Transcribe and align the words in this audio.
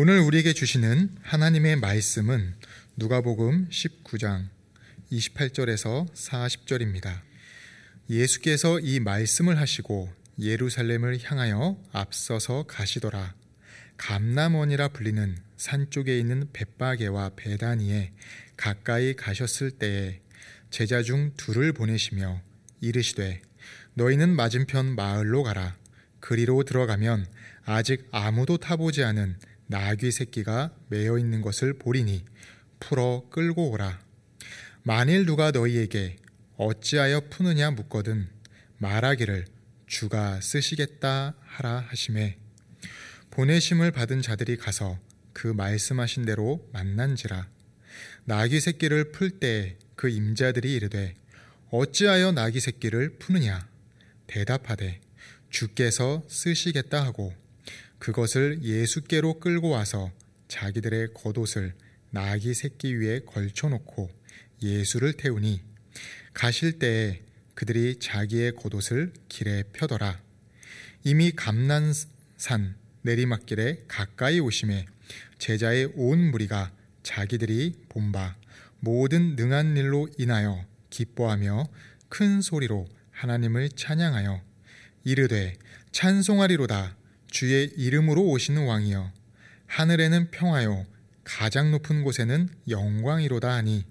오늘 0.00 0.20
우리에게 0.20 0.52
주시는 0.52 1.16
하나님의 1.22 1.74
말씀은 1.74 2.54
누가복음 2.98 3.68
19장 3.68 4.44
28절에서 5.10 6.08
40절입니다. 6.14 7.20
예수께서 8.08 8.78
이 8.78 9.00
말씀을 9.00 9.58
하시고 9.58 10.08
예루살렘을 10.38 11.18
향하여 11.24 11.82
앞서서 11.90 12.62
가시더라. 12.68 13.34
감남원이라 13.96 14.90
불리는 14.90 15.36
산 15.56 15.90
쪽에 15.90 16.16
있는 16.16 16.48
벳바게와 16.52 17.32
베다니에 17.34 18.12
가까이 18.56 19.14
가셨을 19.14 19.72
때에 19.72 20.20
제자 20.70 21.02
중 21.02 21.32
둘을 21.36 21.72
보내시며 21.72 22.40
이르시되 22.80 23.42
너희는 23.94 24.28
맞은편 24.36 24.94
마을로 24.94 25.42
가라. 25.42 25.76
그리로 26.20 26.62
들어가면 26.62 27.26
아직 27.64 28.06
아무도 28.12 28.58
타보지 28.58 29.02
않은 29.02 29.36
나귀 29.70 30.10
새끼가 30.10 30.74
매여 30.88 31.18
있는 31.18 31.42
것을 31.42 31.74
보리니 31.74 32.24
풀어 32.80 33.24
끌고 33.30 33.70
오라. 33.70 34.00
만일 34.82 35.26
누가 35.26 35.50
너희에게 35.50 36.16
어찌하여 36.56 37.28
푸느냐 37.28 37.70
묻거든 37.72 38.30
말하기를 38.78 39.44
주가 39.86 40.40
쓰시겠다 40.40 41.34
하라 41.40 41.80
하심에 41.88 42.38
보내심을 43.30 43.90
받은 43.90 44.22
자들이 44.22 44.56
가서 44.56 44.98
그 45.34 45.48
말씀하신 45.48 46.24
대로 46.24 46.66
만난지라 46.72 47.48
나귀 48.24 48.60
새끼를 48.60 49.12
풀때그 49.12 50.08
임자들이 50.08 50.74
이르되 50.74 51.14
어찌하여 51.70 52.32
나귀 52.32 52.60
새끼를 52.60 53.18
푸느냐 53.18 53.68
대답하되 54.26 55.00
주께서 55.50 56.24
쓰시겠다 56.28 57.04
하고 57.04 57.34
그것을 57.98 58.62
예수께로 58.62 59.40
끌고 59.40 59.68
와서 59.70 60.10
자기들의 60.48 61.14
겉옷을 61.14 61.74
나귀 62.10 62.54
새끼 62.54 62.94
위에 62.94 63.20
걸쳐놓고 63.26 64.10
예수를 64.62 65.12
태우니 65.14 65.62
가실 66.32 66.78
때에 66.78 67.22
그들이 67.54 67.98
자기의 67.98 68.52
겉옷을 68.52 69.12
길에 69.28 69.64
펴더라. 69.72 70.20
이미 71.04 71.32
감난산 71.32 72.76
내리막길에 73.02 73.84
가까이 73.88 74.40
오심에 74.40 74.86
제자의 75.38 75.92
온 75.94 76.30
무리가 76.30 76.72
자기들이 77.02 77.74
본바 77.88 78.36
모든 78.80 79.34
능한 79.34 79.76
일로 79.76 80.08
인하여 80.18 80.64
기뻐하며 80.90 81.68
큰 82.08 82.40
소리로 82.40 82.86
하나님을 83.10 83.70
찬양하여 83.70 84.40
이르되 85.04 85.54
찬송하리로다 85.90 86.96
주의 87.38 87.70
이름으로 87.76 88.20
오시는 88.30 88.66
왕이여 88.66 89.12
하늘에는 89.68 90.32
평화요 90.32 90.84
가장 91.22 91.70
높은 91.70 92.02
곳에는 92.02 92.48
영광이로다 92.68 93.48
하니 93.48 93.84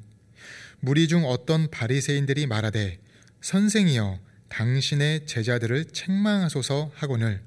무리 0.81 1.07
중 1.07 1.23
어떤 1.23 1.71
바리새인들이 1.71 2.45
말하되 2.45 2.99
선생이여 3.39 4.19
당신의 4.49 5.27
제자들을 5.27 5.85
책망하소서 5.93 6.91
하거늘 6.93 7.41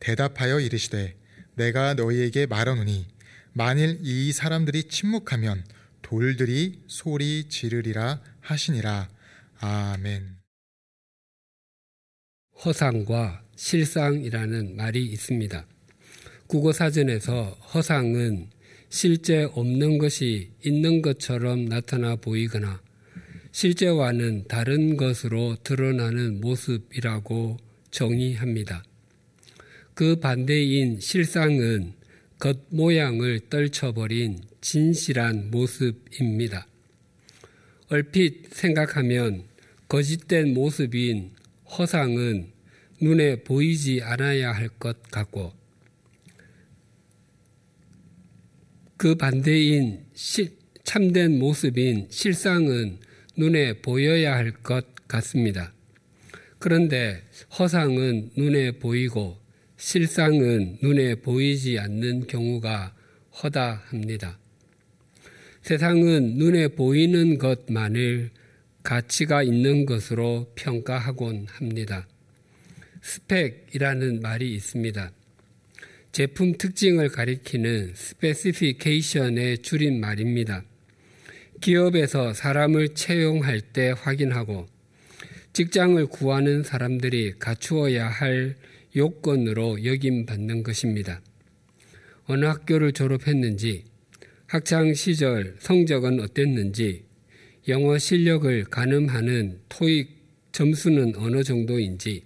대답하여 0.00 0.58
이르시되 0.58 1.14
내가 1.54 1.94
너희에게 1.94 2.46
말하노니 2.46 3.06
만일 3.52 4.00
이 4.02 4.32
사람들이 4.32 4.88
침묵하면 4.88 5.64
돌들이 6.02 6.82
소리 6.88 7.44
지르리라 7.48 8.20
하시니라 8.40 9.08
아멘. 9.60 10.41
허상과 12.64 13.42
실상이라는 13.56 14.76
말이 14.76 15.04
있습니다. 15.04 15.66
국어 16.46 16.72
사전에서 16.72 17.58
허상은 17.74 18.50
실제 18.88 19.44
없는 19.54 19.98
것이 19.98 20.50
있는 20.64 21.02
것처럼 21.02 21.64
나타나 21.64 22.14
보이거나 22.14 22.80
실제와는 23.50 24.44
다른 24.48 24.96
것으로 24.96 25.56
드러나는 25.64 26.40
모습이라고 26.40 27.58
정의합니다. 27.90 28.84
그 29.94 30.16
반대인 30.16 31.00
실상은 31.00 31.94
겉모양을 32.38 33.40
떨쳐버린 33.50 34.40
진실한 34.60 35.50
모습입니다. 35.50 36.66
얼핏 37.88 38.52
생각하면 38.52 39.44
거짓된 39.88 40.54
모습인 40.54 41.32
허상은 41.78 42.52
눈에 43.00 43.42
보이지 43.42 44.00
않아야 44.02 44.52
할 44.52 44.68
것 44.78 45.02
같고 45.10 45.52
그 48.96 49.14
반대인 49.16 50.04
시, 50.14 50.56
참된 50.84 51.38
모습인 51.38 52.06
실상은 52.10 52.98
눈에 53.36 53.74
보여야 53.80 54.34
할 54.36 54.52
것 54.62 54.86
같습니다. 55.08 55.72
그런데 56.58 57.22
허상은 57.58 58.30
눈에 58.36 58.72
보이고 58.72 59.38
실상은 59.76 60.78
눈에 60.80 61.16
보이지 61.16 61.78
않는 61.78 62.28
경우가 62.28 62.94
허다합니다. 63.42 64.38
세상은 65.62 66.36
눈에 66.36 66.68
보이는 66.68 67.38
것만을 67.38 68.30
가치가 68.82 69.42
있는 69.42 69.86
것으로 69.86 70.52
평가하곤 70.54 71.46
합니다. 71.48 72.06
스펙이라는 73.02 74.20
말이 74.20 74.54
있습니다. 74.54 75.12
제품 76.12 76.58
특징을 76.58 77.08
가리키는 77.08 77.92
specification의 77.94 79.58
줄임말입니다. 79.58 80.64
기업에서 81.60 82.34
사람을 82.34 82.94
채용할 82.94 83.60
때 83.60 83.94
확인하고 83.96 84.66
직장을 85.52 86.04
구하는 86.06 86.62
사람들이 86.62 87.34
갖추어야 87.38 88.08
할 88.08 88.56
요건으로 88.96 89.84
여김받는 89.84 90.62
것입니다. 90.62 91.20
어느 92.24 92.44
학교를 92.44 92.92
졸업했는지, 92.92 93.84
학창 94.46 94.94
시절 94.94 95.56
성적은 95.58 96.20
어땠는지, 96.20 97.04
영어 97.68 97.96
실력을 97.96 98.64
가늠하는 98.64 99.60
토익 99.68 100.10
점수는 100.50 101.14
어느 101.16 101.44
정도인지, 101.44 102.24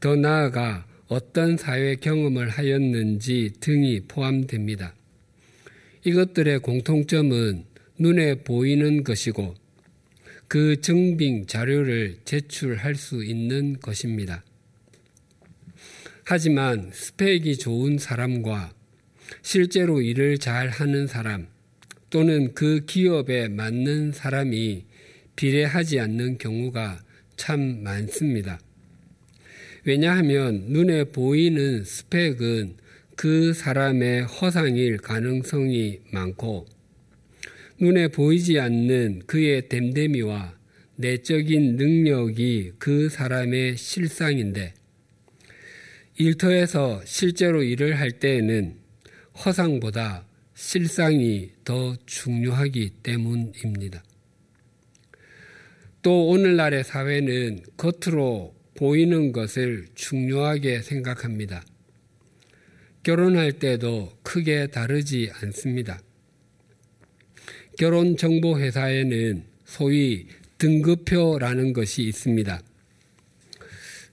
더 0.00 0.16
나아가 0.16 0.86
어떤 1.08 1.56
사회 1.56 1.96
경험을 1.96 2.50
하였는지 2.50 3.52
등이 3.60 4.00
포함됩니다. 4.06 4.94
이것들의 6.04 6.58
공통점은 6.58 7.64
눈에 7.98 8.34
보이는 8.42 9.02
것이고 9.02 9.54
그 10.46 10.80
증빙 10.80 11.46
자료를 11.46 12.18
제출할 12.26 12.96
수 12.96 13.24
있는 13.24 13.80
것입니다. 13.80 14.44
하지만 16.24 16.90
스펙이 16.92 17.56
좋은 17.56 17.96
사람과 17.96 18.74
실제로 19.40 20.02
일을 20.02 20.36
잘 20.36 20.68
하는 20.68 21.06
사람 21.06 21.46
또는 22.14 22.54
그 22.54 22.84
기업에 22.86 23.48
맞는 23.48 24.12
사람이 24.12 24.84
비례하지 25.34 25.98
않는 25.98 26.38
경우가 26.38 27.02
참 27.34 27.82
많습니다. 27.82 28.60
왜냐하면 29.82 30.66
눈에 30.68 31.02
보이는 31.02 31.82
스펙은 31.82 32.76
그 33.16 33.52
사람의 33.52 34.26
허상일 34.26 34.98
가능성이 34.98 36.02
많고 36.12 36.66
눈에 37.80 38.06
보이지 38.06 38.60
않는 38.60 39.22
그의 39.26 39.68
댐댐이와 39.68 40.56
내적인 40.94 41.74
능력이 41.74 42.74
그 42.78 43.08
사람의 43.08 43.76
실상인데 43.76 44.72
일터에서 46.18 47.02
실제로 47.04 47.64
일을 47.64 47.98
할 47.98 48.12
때에는 48.12 48.76
허상보다 49.44 50.28
실상이 50.66 51.50
더 51.62 51.94
중요하기 52.06 52.94
때문입니다. 53.02 54.02
또 56.00 56.28
오늘날의 56.28 56.82
사회는 56.84 57.60
겉으로 57.76 58.54
보이는 58.74 59.30
것을 59.32 59.86
중요하게 59.94 60.80
생각합니다. 60.80 61.62
결혼할 63.02 63.52
때도 63.52 64.10
크게 64.22 64.68
다르지 64.68 65.30
않습니다. 65.42 66.00
결혼정보회사에는 67.78 69.44
소위 69.66 70.26
등급표라는 70.56 71.74
것이 71.74 72.02
있습니다. 72.04 72.62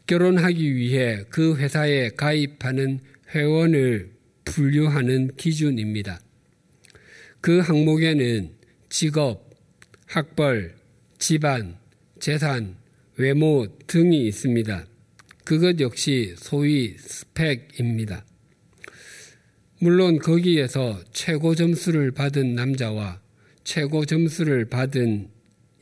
결혼하기 0.06 0.76
위해 0.76 1.24
그 1.30 1.56
회사에 1.56 2.10
가입하는 2.10 3.00
회원을 3.34 4.12
분류하는 4.44 5.38
기준입니다. 5.38 6.20
그 7.42 7.60
항목에는 7.60 8.52
직업, 8.90 9.50
학벌, 10.06 10.76
집안, 11.18 11.76
재산, 12.20 12.76
외모 13.18 13.66
등이 13.88 14.28
있습니다. 14.28 14.86
그것 15.44 15.80
역시 15.80 16.36
소위 16.38 16.96
스펙입니다. 17.00 18.24
물론 19.80 20.20
거기에서 20.20 21.02
최고 21.14 21.56
점수를 21.56 22.12
받은 22.12 22.54
남자와 22.54 23.20
최고 23.64 24.06
점수를 24.06 24.66
받은 24.66 25.30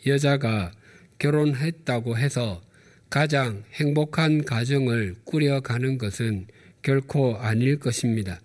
여자가 0.08 0.72
결혼했다고 1.18 2.18
해서 2.18 2.62
가장 3.10 3.66
행복한 3.74 4.46
가정을 4.46 5.16
꾸려가는 5.26 5.98
것은 5.98 6.48
결코 6.82 7.36
아닐 7.36 7.78
것입니다. 7.78 8.40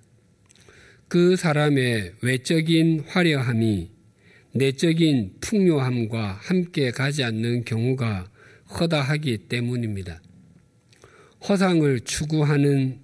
그 1.14 1.37
사람의 1.37 2.14
외적인 2.22 3.05
화려함이 3.06 3.88
내적인 4.50 5.37
풍요함과 5.40 6.40
함께 6.43 6.90
가지 6.90 7.22
않는 7.22 7.64
경우가 7.64 8.28
허다하기 8.70 9.46
때문입니다. 9.46 10.20
허상을 11.49 12.00
추구하는 12.00 12.99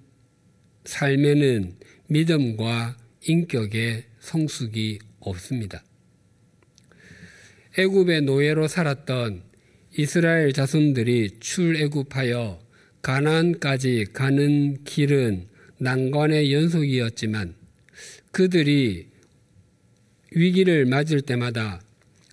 삶에는 0.83 1.77
믿음과 2.07 2.97
인격의 3.27 4.03
성숙이 4.19 4.99
없습니다. 5.21 5.81
애굽의 7.77 8.23
노예로 8.23 8.67
살았던 8.67 9.41
이스라엘 9.97 10.51
자손들이 10.51 11.39
출애굽하여 11.39 12.59
가나안까지 13.03 14.07
가는 14.11 14.83
길은 14.83 15.47
난관의 15.77 16.53
연속이었지만 16.53 17.60
그들이 18.31 19.07
위기를 20.31 20.85
맞을 20.85 21.21
때마다 21.21 21.81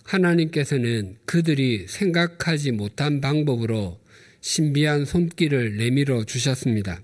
하나님께서는 0.03 1.17
그들이 1.25 1.85
생각하지 1.87 2.71
못한 2.71 3.21
방법으로 3.21 3.99
신비한 4.41 5.05
손길을 5.05 5.77
내밀어 5.77 6.23
주셨습니다. 6.23 7.01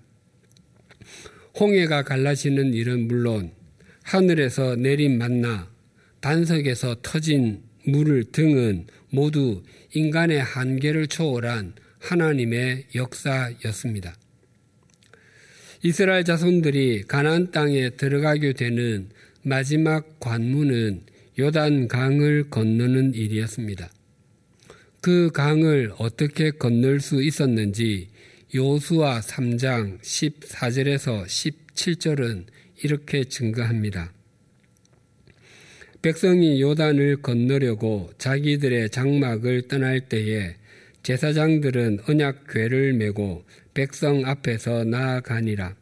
홍해가 1.59 2.03
갈라지는 2.03 2.73
일은 2.73 3.07
물론 3.07 3.51
하늘에서 4.03 4.75
내린 4.75 5.17
만나 5.17 5.69
반석에서 6.21 6.97
터진 7.01 7.61
물 7.85 8.23
등은 8.31 8.87
모두 9.09 9.61
인간의 9.93 10.41
한계를 10.41 11.07
초월한 11.07 11.73
하나님의 11.99 12.87
역사였습니다. 12.95 14.15
이스라엘 15.85 16.23
자손들이 16.23 17.03
가나안 17.03 17.51
땅에 17.51 17.91
들어가게 17.91 18.53
되는 18.53 19.07
마지막 19.43 20.19
관문은 20.19 21.03
요단 21.37 21.89
강을 21.89 22.49
건너는 22.49 23.13
일이었습니다. 23.13 23.91
그 24.99 25.29
강을 25.31 25.91
어떻게 25.99 26.49
건널 26.49 26.99
수 27.01 27.21
있었는지 27.21 28.07
요수와 28.55 29.19
3장 29.19 29.99
14절에서 30.01 31.25
17절은 31.25 32.45
이렇게 32.81 33.25
증거합니다. 33.25 34.11
백성이 36.01 36.63
요단을 36.63 37.21
건너려고 37.21 38.09
자기들의 38.17 38.89
장막을 38.89 39.67
떠날 39.67 40.01
때에 40.09 40.55
제사장들은 41.05 41.99
언약궤를 42.09 42.93
메고 42.93 43.43
백성 43.75 44.25
앞에서 44.25 44.85
나아가니라. 44.85 45.75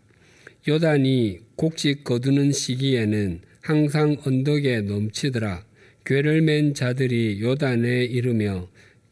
요단이 0.68 1.40
곡식 1.56 2.04
거두는 2.04 2.52
시기에는 2.52 3.40
항상 3.62 4.18
언덕에 4.25 4.81
넘치더라. 4.81 5.64
궤를 6.04 6.42
맨 6.42 6.74
자들이 6.74 7.40
요단에 7.42 8.04
이르며 8.04 8.68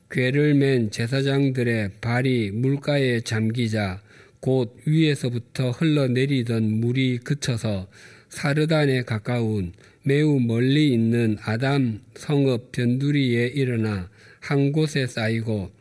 궤를 0.10 0.56
맨 0.56 0.92
제사장들의 0.92 1.92
발이 2.02 2.52
물가에 2.56 3.22
잠기자 3.22 4.02
곧 4.42 4.76
위에서부터 4.86 5.72
흘러내리던 5.72 6.82
물이 6.82 7.20
그쳐서 7.20 7.88
사르단에 8.28 9.04
가까운 9.04 9.72
매우 10.04 10.42
멀리 10.42 10.92
있는 10.92 11.38
아담 11.42 12.02
성읍 12.16 12.74
변두리에 12.74 13.48
일어나 13.48 14.10
한 14.42 14.74
곳에 14.74 15.08
쌓이고 15.08 15.72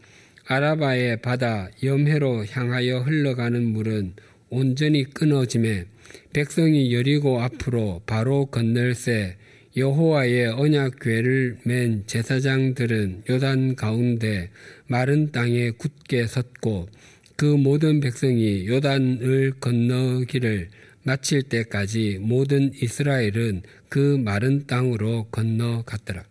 아라바의 0.51 1.23
바다 1.23 1.71
염해로 1.81 2.45
향하여 2.47 3.03
흘러가는 3.03 3.65
물은 3.65 4.15
온전히 4.49 5.05
끊어짐에 5.05 5.85
백성이 6.33 6.93
여리고 6.93 7.41
앞으로 7.41 8.03
바로 8.05 8.47
건널새 8.47 9.37
여호와의 9.77 10.49
언약궤를 10.49 11.59
맨 11.65 12.03
제사장들은 12.09 13.23
요단 13.31 13.77
가운데 13.77 14.51
마른 14.89 15.31
땅에 15.31 15.71
굳게 15.71 16.27
섰고 16.27 16.89
그 17.37 17.45
모든 17.45 18.01
백성이 18.01 18.67
요단을 18.67 19.53
건너기를 19.61 20.71
마칠 21.05 21.45
때까지 21.45 22.19
모든 22.21 22.73
이스라엘은 22.75 23.63
그 23.89 24.21
마른 24.25 24.67
땅으로 24.67 25.29
건너갔더라. 25.31 26.25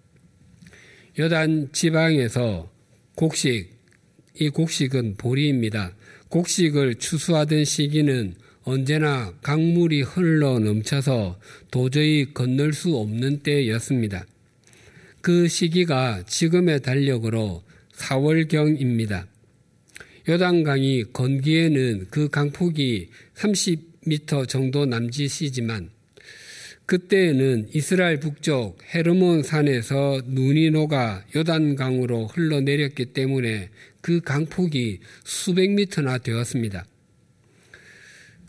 요단 1.17 1.69
지방에서 1.71 2.69
곡식, 3.15 3.78
이 4.39 4.49
곡식은 4.49 5.15
보리입니다. 5.17 5.93
곡식을 6.29 6.95
추수하던 6.95 7.65
시기는 7.65 8.35
언제나 8.63 9.33
강물이 9.41 10.03
흘러 10.03 10.59
넘쳐서 10.59 11.39
도저히 11.71 12.33
건널 12.33 12.71
수 12.71 12.95
없는 12.95 13.39
때였습니다. 13.39 14.25
그 15.21 15.47
시기가 15.47 16.23
지금의 16.25 16.81
달력으로 16.81 17.63
4월경입니다. 17.93 19.25
요단강이 20.29 21.05
건기에는 21.11 22.07
그 22.09 22.29
강폭이 22.29 23.09
30m 23.35 24.47
정도 24.47 24.85
남짓이지만 24.85 25.89
그때에는 26.89 27.67
이스라엘 27.71 28.19
북쪽 28.19 28.79
헤르몬 28.95 29.43
산에서 29.43 30.23
눈이 30.25 30.71
녹아 30.71 31.23
요단강으로 31.35 32.25
흘러내렸기 32.25 33.13
때문에 33.13 33.69
그 34.01 34.21
강폭이 34.21 34.99
수백 35.23 35.69
미터나 35.69 36.17
되었습니다. 36.17 36.87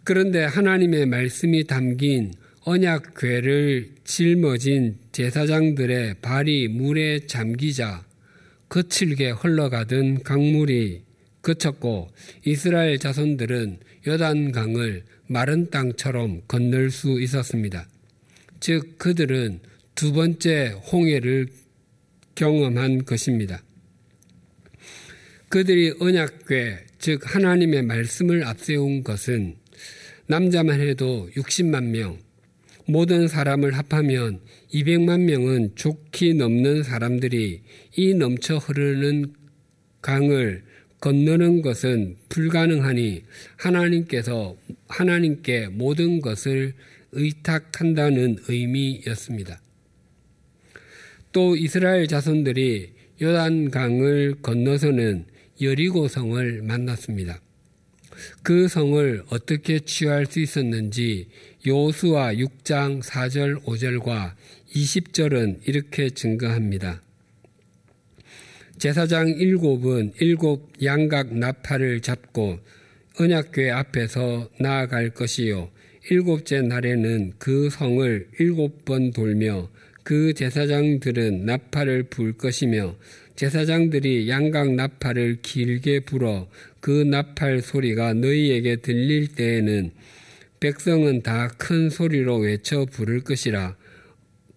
그런데 0.04 0.42
하나님의 0.42 1.04
말씀이 1.04 1.64
담긴 1.64 2.32
언약궤를 2.64 3.90
짊어진 4.04 4.96
제사장들의 5.12 6.14
발이 6.22 6.68
물에 6.68 7.26
잠기자 7.26 8.06
거칠게 8.70 9.32
흘러가던 9.32 10.22
강물이 10.22 11.02
그쳤고 11.42 12.08
이스라엘 12.46 12.98
자손들은 12.98 13.80
요단강을 14.06 15.04
마른 15.26 15.68
땅처럼 15.68 16.40
건널 16.48 16.90
수 16.90 17.20
있었습니다. 17.20 17.86
즉 18.60 18.98
그들은 18.98 19.60
두 19.94 20.12
번째 20.12 20.74
홍해를 20.92 21.48
경험한 22.34 23.04
것입니다. 23.04 23.62
그들이 25.48 25.94
언약궤 25.98 26.78
즉 26.98 27.22
하나님의 27.34 27.82
말씀을 27.82 28.44
앞세운 28.44 29.02
것은 29.02 29.56
남자만 30.26 30.80
해도 30.80 31.28
60만 31.34 31.86
명, 31.86 32.18
모든 32.86 33.26
사람을 33.26 33.72
합하면 33.76 34.40
200만 34.72 35.22
명은 35.22 35.74
좋게 35.74 36.34
넘는 36.34 36.82
사람들이 36.82 37.62
이 37.96 38.14
넘쳐 38.14 38.58
흐르는 38.58 39.34
강을 40.02 40.62
건너는 41.00 41.62
것은 41.62 42.16
불가능하니 42.28 43.24
하나님께서 43.56 44.56
하나님께 44.88 45.68
모든 45.68 46.20
것을 46.20 46.74
의탁한다는 47.12 48.36
의미였습니다. 48.48 49.60
또 51.32 51.56
이스라엘 51.56 52.06
자손들이 52.08 52.92
요단강을 53.22 54.36
건너서는 54.42 55.26
여리고 55.60 56.08
성을 56.08 56.62
만났습니다. 56.62 57.40
그 58.42 58.68
성을 58.68 59.22
어떻게 59.30 59.80
취할 59.80 60.26
수 60.26 60.40
있었는지 60.40 61.28
요수와 61.66 62.34
6장 62.34 63.02
4절 63.02 63.62
5절과 63.64 64.34
20절은 64.74 65.60
이렇게 65.66 66.10
증거합니다. 66.10 67.02
제사장 68.78 69.28
일곱은 69.28 70.14
일곱 70.20 70.72
양각 70.82 71.34
나팔을 71.34 72.00
잡고 72.00 72.58
언약궤 73.18 73.70
앞에서 73.70 74.50
나아갈 74.58 75.10
것이요 75.10 75.70
일곱째 76.08 76.62
날에는 76.62 77.34
그 77.38 77.68
성을 77.70 78.28
일곱 78.38 78.84
번 78.84 79.12
돌며 79.12 79.68
그 80.02 80.32
제사장들은 80.32 81.44
나팔을 81.44 82.04
불 82.04 82.32
것이며 82.32 82.96
제사장들이 83.36 84.28
양각 84.28 84.74
나팔을 84.74 85.38
길게 85.42 86.00
불어 86.00 86.48
그 86.80 86.90
나팔 86.90 87.60
소리가 87.60 88.14
너희에게 88.14 88.76
들릴 88.76 89.28
때에는 89.34 89.90
백성은 90.60 91.22
다 91.22 91.48
큰 91.56 91.88
소리로 91.88 92.36
외쳐 92.38 92.84
부를 92.84 93.20
것이라. 93.20 93.76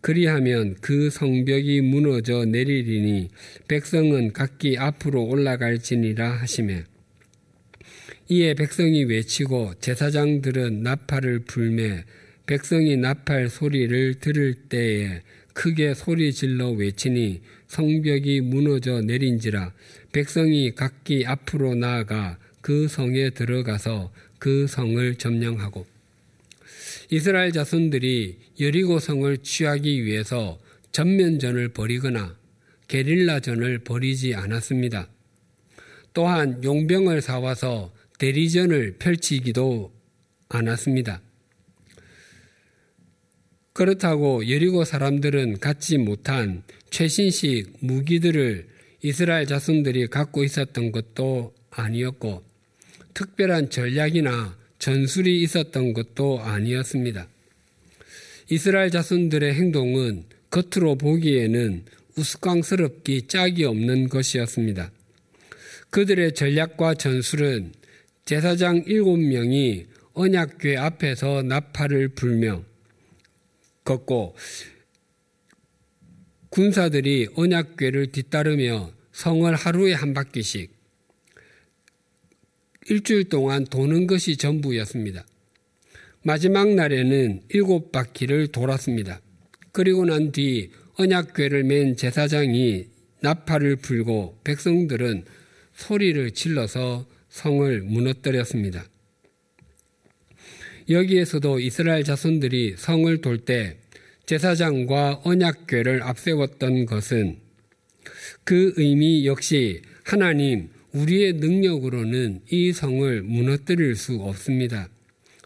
그리하면 0.02 0.76
그 0.82 1.10
성벽이 1.10 1.80
무너져 1.80 2.44
내리리니 2.44 3.30
백성은 3.70 4.34
각기 4.34 4.78
앞으로 4.78 5.24
올라갈지니라 5.24 6.30
하시매. 6.30 6.84
이에 8.30 8.54
백성이 8.54 9.04
외치고 9.04 9.74
제사장들은 9.82 10.82
나팔을 10.82 11.40
불매 11.40 12.06
백성이 12.46 12.96
나팔 12.96 13.50
소리를 13.50 14.16
들을 14.16 14.54
때에 14.70 15.22
크게 15.54 15.94
소리 15.94 16.32
질러 16.32 16.70
외치니 16.72 17.42
성벽이 17.68 18.42
무너져 18.42 19.02
내린지라 19.02 19.74
백성이 20.14 20.74
각기 20.74 21.26
앞으로 21.26 21.76
나아가 21.76 22.38
그 22.62 22.88
성에 22.88 23.32
들어가서 23.32 24.14
그 24.40 24.68
성을 24.68 25.16
점령하고 25.16 25.86
이스라엘 27.10 27.52
자손들이 27.52 28.38
여리고 28.62 29.00
성을 29.00 29.38
취하기 29.38 30.06
위해서 30.06 30.60
전면전을 30.94 31.70
벌이거나 31.70 32.38
게릴라전을 32.88 33.80
벌이지 33.80 34.36
않았습니다. 34.36 35.10
또한 36.14 36.64
용병을 36.64 37.22
사와서 37.22 37.92
대리전을 38.24 38.96
펼치기도 39.00 39.92
않았습니다. 40.48 41.22
그렇다고 43.74 44.50
여리고 44.50 44.86
사람들은 44.86 45.60
갖지 45.60 45.98
못한 45.98 46.64
최신식 46.90 47.80
무기들을 47.82 48.66
이스라엘 49.02 49.46
자손들이 49.46 50.08
갖고 50.08 50.46
있었던 50.46 50.94
것도 50.94 51.54
아니었고 51.70 52.42
특별한 53.14 53.70
전략이나 53.70 54.58
전술이 54.80 55.42
있었던 55.42 55.92
것도 55.92 56.40
아니었습니다. 56.40 57.28
이스라엘 58.50 58.90
자손들의 58.90 59.54
행동은 59.54 60.24
겉으로 60.50 60.96
보기에는 60.96 61.84
우스꽝스럽기 62.16 63.28
짝이 63.28 63.66
없는 63.66 64.08
것이었습니다. 64.08 64.92
그들의 65.90 66.36
전략과 66.36 66.94
전술은 66.94 67.83
제사장 68.26 68.84
일곱 68.88 69.18
명이 69.18 69.88
언약궤 70.14 70.78
앞에서 70.78 71.42
나팔을 71.44 72.10
불며 72.10 72.64
걷고 73.84 74.36
군사들이 76.50 77.30
언약궤를 77.36 78.12
뒤따르며 78.12 78.92
성을 79.12 79.54
하루에 79.54 79.94
한 79.94 80.14
바퀴씩 80.14 80.72
일주일 82.90 83.26
동안 83.30 83.66
도는 83.66 84.08
것이 84.08 84.38
전부였습니다. 84.38 85.26
마지막 86.24 86.70
날에는 86.74 87.44
일곱 87.50 87.92
바퀴를 87.92 88.48
돌았습니다. 88.48 89.20
그리고 89.72 90.06
난 90.06 90.32
뒤 90.32 90.72
언약궤를 90.96 91.64
맨 91.64 91.96
제사장이 91.98 92.86
나팔을 93.22 93.78
불고 93.78 94.40
백성들은 94.44 95.26
소리를 95.74 96.32
질러서 96.32 97.08
성을 97.34 97.82
무너뜨렸습니다. 97.82 98.86
여기에서도 100.88 101.60
이스라엘 101.60 102.04
자손들이 102.04 102.76
성을 102.78 103.22
돌 103.22 103.40
때 103.40 103.78
제사장과 104.28 105.22
언약궤를 105.24 106.04
앞세웠던 106.04 106.86
것은 106.86 107.40
그 108.44 108.74
의미 108.78 109.26
역시 109.26 109.82
하나님 110.04 110.70
우리의 110.92 111.34
능력으로는 111.34 112.42
이 112.52 112.72
성을 112.72 113.24
무너뜨릴 113.24 113.96
수 113.96 114.22
없습니다. 114.22 114.88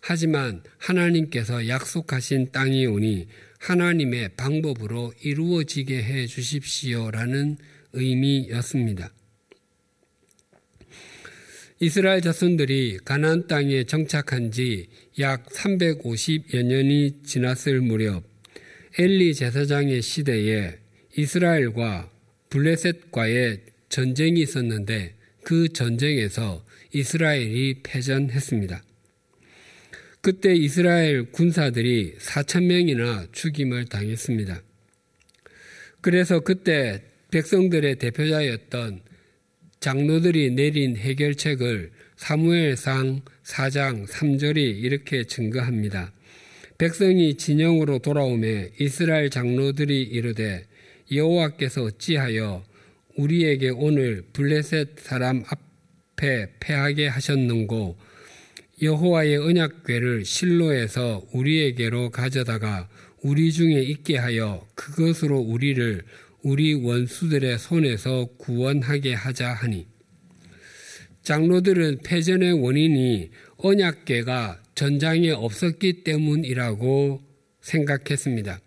하지만 0.01 0.63
하나님께서 0.77 1.69
약속하신 1.69 2.51
땅이 2.51 2.85
오니 2.85 3.27
하나님의 3.59 4.31
방법으로 4.35 5.13
이루어지게 5.23 6.03
해 6.03 6.27
주십시오라는 6.27 7.57
의미였습니다. 7.93 9.11
이스라엘 11.79 12.21
자손들이 12.21 12.99
가나안 13.05 13.47
땅에 13.47 13.83
정착한 13.83 14.51
지 14.51 14.87
약 15.19 15.47
350여 15.49 16.63
년이 16.63 17.23
지났을 17.23 17.81
무렵 17.81 18.23
엘리 18.99 19.33
제사장의 19.33 20.03
시대에 20.03 20.77
이스라엘과 21.15 22.11
블레셋과의 22.51 23.61
전쟁이 23.89 24.41
있었는데 24.41 25.15
그 25.43 25.69
전쟁에서 25.69 26.63
이스라엘이 26.93 27.81
패전했습니다. 27.81 28.83
그때 30.21 30.53
이스라엘 30.53 31.31
군사들이 31.31 32.15
4천 32.19 32.65
명이나 32.65 33.27
죽임을 33.31 33.85
당했습니다. 33.85 34.61
그래서 36.01 36.41
그때 36.41 37.01
백성들의 37.31 37.95
대표자였던 37.95 39.01
장로들이 39.87 40.51
내린 40.51 40.97
해결책을 40.97 41.91
사무엘상 42.17 43.21
4장 43.45 44.05
3절이 44.05 44.57
이렇게 44.57 45.23
증거합니다. 45.23 46.11
백성이 46.77 47.35
진영으로 47.35 47.99
돌아오매 47.99 48.71
이스라엘 48.81 49.29
장로들이 49.29 50.03
이르되 50.03 50.65
여호와께서 51.09 51.83
어찌하여 51.83 52.65
우리에게 53.15 53.69
오늘 53.69 54.23
블레셋 54.33 54.99
사람 54.99 55.45
앞에 55.47 56.47
패하게 56.59 57.07
하셨는고 57.07 57.95
여호와의 58.81 59.37
언약궤를 59.37 60.25
실로에서 60.25 61.25
우리에게로 61.31 62.09
가져다가 62.09 62.89
우리 63.23 63.53
중에 63.53 63.83
있게 63.83 64.17
하여 64.17 64.67
그것으로 64.75 65.39
우리를 65.39 66.03
우리 66.43 66.73
원수들의 66.73 67.57
손에서 67.57 68.27
구원하게 68.37 69.13
하자 69.13 69.53
하니 69.53 69.87
장로들은 71.23 71.99
패전의 72.03 72.53
원인이 72.53 73.31
언약궤가 73.57 74.61
전장에 74.75 75.31
없었기 75.31 76.03
때문이라고 76.03 77.21
생각했습니다. 77.61 78.61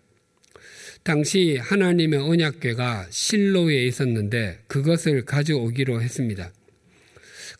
당시 1.03 1.57
하나님의 1.57 2.19
언약궤가 2.19 3.07
실로에 3.09 3.85
있었는데 3.87 4.59
그것을 4.67 5.25
가져오기로 5.25 6.01
했습니다. 6.01 6.51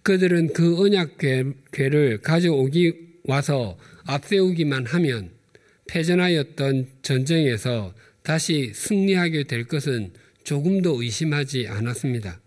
그들은 0.04 0.54
그 0.54 0.80
언약궤를 0.80 2.20
가져오기 2.22 2.94
와서 3.24 3.78
앞세우기만 4.06 4.86
하면 4.86 5.32
패전하였던 5.88 6.88
전쟁에서 7.02 7.94
다시 8.24 8.72
승리하게 8.74 9.44
될 9.44 9.66
것은 9.66 10.14
조금도 10.44 11.02
의심하지 11.02 11.68
않았습니다. 11.68 12.42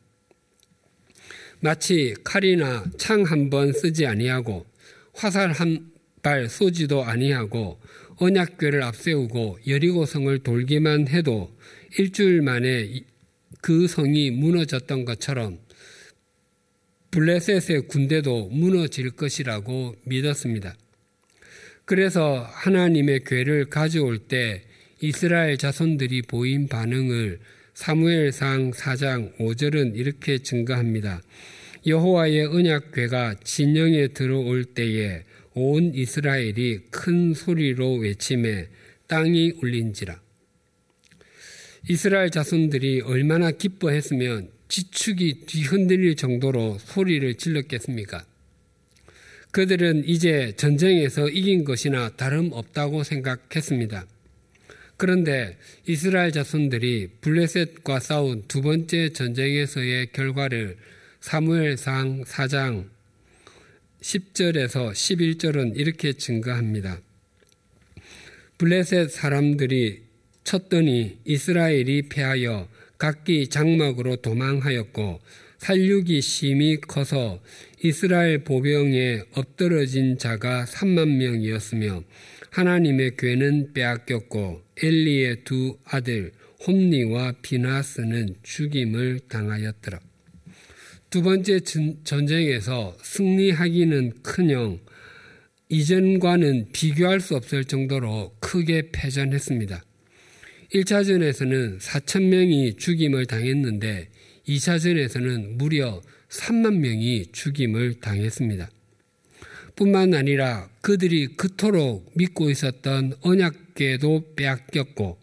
마치 1.61 2.15
칼이나 2.25 2.85
창 2.99 3.25
한 3.25 3.49
번 3.51 3.73
쓰지 3.73 4.07
아니하고 4.07 4.67
화살 5.15 5.53
한 5.53 5.95
발 6.25 6.49
쏘지도 6.49 7.05
아니하고 7.05 7.79
언약궤를 8.17 8.83
앞세우고 8.83 9.59
여리고성을 9.69 10.39
돌기만 10.39 11.09
해도 11.09 11.55
일주일 11.99 12.41
만에 12.41 13.03
그 13.61 13.87
성이 13.87 14.31
무너졌던 14.31 15.05
것처럼 15.05 15.59
블레셋의 17.11 17.89
군대도 17.89 18.49
무너질 18.49 19.11
것이라고 19.11 19.97
믿었습니다. 20.05 20.75
그래서 21.85 22.49
하나님의 22.51 23.25
궤를 23.25 23.67
가져올 23.67 24.17
때 24.19 24.65
이스라엘 25.07 25.59
자손들이 25.59 26.23
보인 26.23 26.67
반응을 26.67 27.39
사무엘상 27.75 28.71
4장 28.71 29.37
5절은 29.37 29.97
이렇게 29.97 30.39
증거합니다. 30.39 31.21
여호와의 31.87 32.47
언약궤가 32.47 33.35
진영에 33.45 34.09
들어올 34.09 34.65
때에 34.65 35.25
온 35.53 35.95
이스라엘이 35.95 36.85
큰 36.91 37.35
소리로 37.35 37.97
외침에 37.97 38.69
땅이 39.07 39.59
울린지라. 39.63 40.19
이스라엘 41.91 42.31
자손들이 42.31 43.03
얼마나 43.03 43.51
기뻐했으면 43.51 44.49
지축이 44.69 45.45
뒤흔들릴 45.45 46.17
정도로 46.17 46.79
소리를 46.79 47.35
질렀겠습니까? 47.35 48.25
그들은 49.51 50.05
이제 50.07 50.55
전쟁에서 50.57 51.29
이긴 51.29 51.65
것이나 51.65 52.09
다름없다고 52.17 53.05
생각했습니다. 53.05 54.07
그런데 54.97 55.57
이스라엘 55.87 56.31
자손들이 56.33 57.09
블레셋과 57.21 58.01
싸운 58.01 58.45
두 58.47 58.63
번째 58.63 59.11
전쟁에서의 59.11 60.13
결과를 60.13 60.77
사무엘상 61.21 62.25
4장 62.25 62.89
10절에서 64.01 64.93
11절은 64.93 65.77
이렇게 65.77 66.13
증거합니다. 66.13 67.01
블레셋 68.59 69.11
사람들이 69.11 70.03
쳤더니 70.45 71.19
이스라엘이 71.25 72.09
패하여 72.09 72.69
각기 72.99 73.49
장막으로 73.49 74.17
도망하였고 74.17 75.21
살육이 75.59 76.21
심히 76.21 76.81
커서 76.81 77.43
이스라엘 77.83 78.45
보병에 78.45 79.23
엎드러진 79.33 80.19
자가 80.19 80.67
3만 80.67 81.17
명이었으며 81.17 82.05
하나님의 82.51 83.17
괴는 83.17 83.73
빼앗겼고 83.73 84.64
엘리의 84.83 85.45
두 85.45 85.79
아들 85.85 86.33
홈니와 86.67 87.35
비나스는 87.43 88.37
죽임을 88.43 89.21
당하였더라. 89.29 90.01
두 91.11 91.23
번째 91.23 91.61
전쟁에서 92.05 92.97
승리하기는 93.03 94.23
커녕 94.23 94.81
이전과는 95.69 96.73
비교할 96.73 97.21
수 97.21 97.37
없을 97.37 97.65
정도로 97.65 98.35
크게 98.41 98.91
패전했습니다. 98.93 99.83
1차전에서는 100.73 101.79
4천명이 101.81 102.79
죽임을 102.79 103.27
당했는데 103.27 104.09
2차전에서는 104.49 105.57
무려 105.57 106.03
3만 106.29 106.79
명이 106.79 107.27
죽임을 107.33 108.01
당했습니다. 108.01 108.69
뿐만 109.77 110.15
아니라 110.15 110.69
그들이 110.81 111.37
그토록 111.37 112.13
믿고 112.15 112.51
있었던 112.51 113.15
언약궤도 113.23 114.35
빼앗겼고 114.37 115.19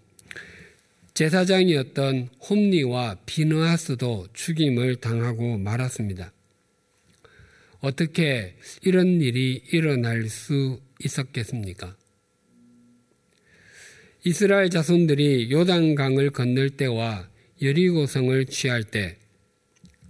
제사장이었던 1.13 2.29
홈리와 2.49 3.17
비너하스도 3.25 4.27
죽임을 4.33 4.97
당하고 4.97 5.57
말았습니다. 5.57 6.33
어떻게 7.79 8.55
이런 8.81 9.21
일이 9.21 9.61
일어날 9.71 10.29
수 10.29 10.79
있었겠습니까? 11.03 11.95
이스라엘 14.23 14.69
자손들이 14.69 15.51
요단강을 15.51 16.29
건널 16.29 16.69
때와 16.71 17.27
여리고성을 17.61 18.45
취할 18.45 18.83
때 18.83 19.17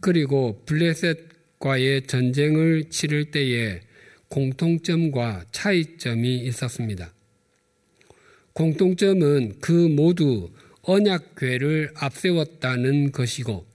그리고 0.01 0.61
블레셋과의 0.65 2.07
전쟁을 2.07 2.89
치를 2.89 3.31
때에 3.31 3.81
공통점과 4.31 5.45
차이점이 5.51 6.39
있었습니다. 6.45 7.13
공통점은 8.53 9.59
그 9.59 9.71
모두 9.71 10.49
언약궤를 10.83 11.91
앞세웠다는 11.95 13.11
것이고 13.11 13.65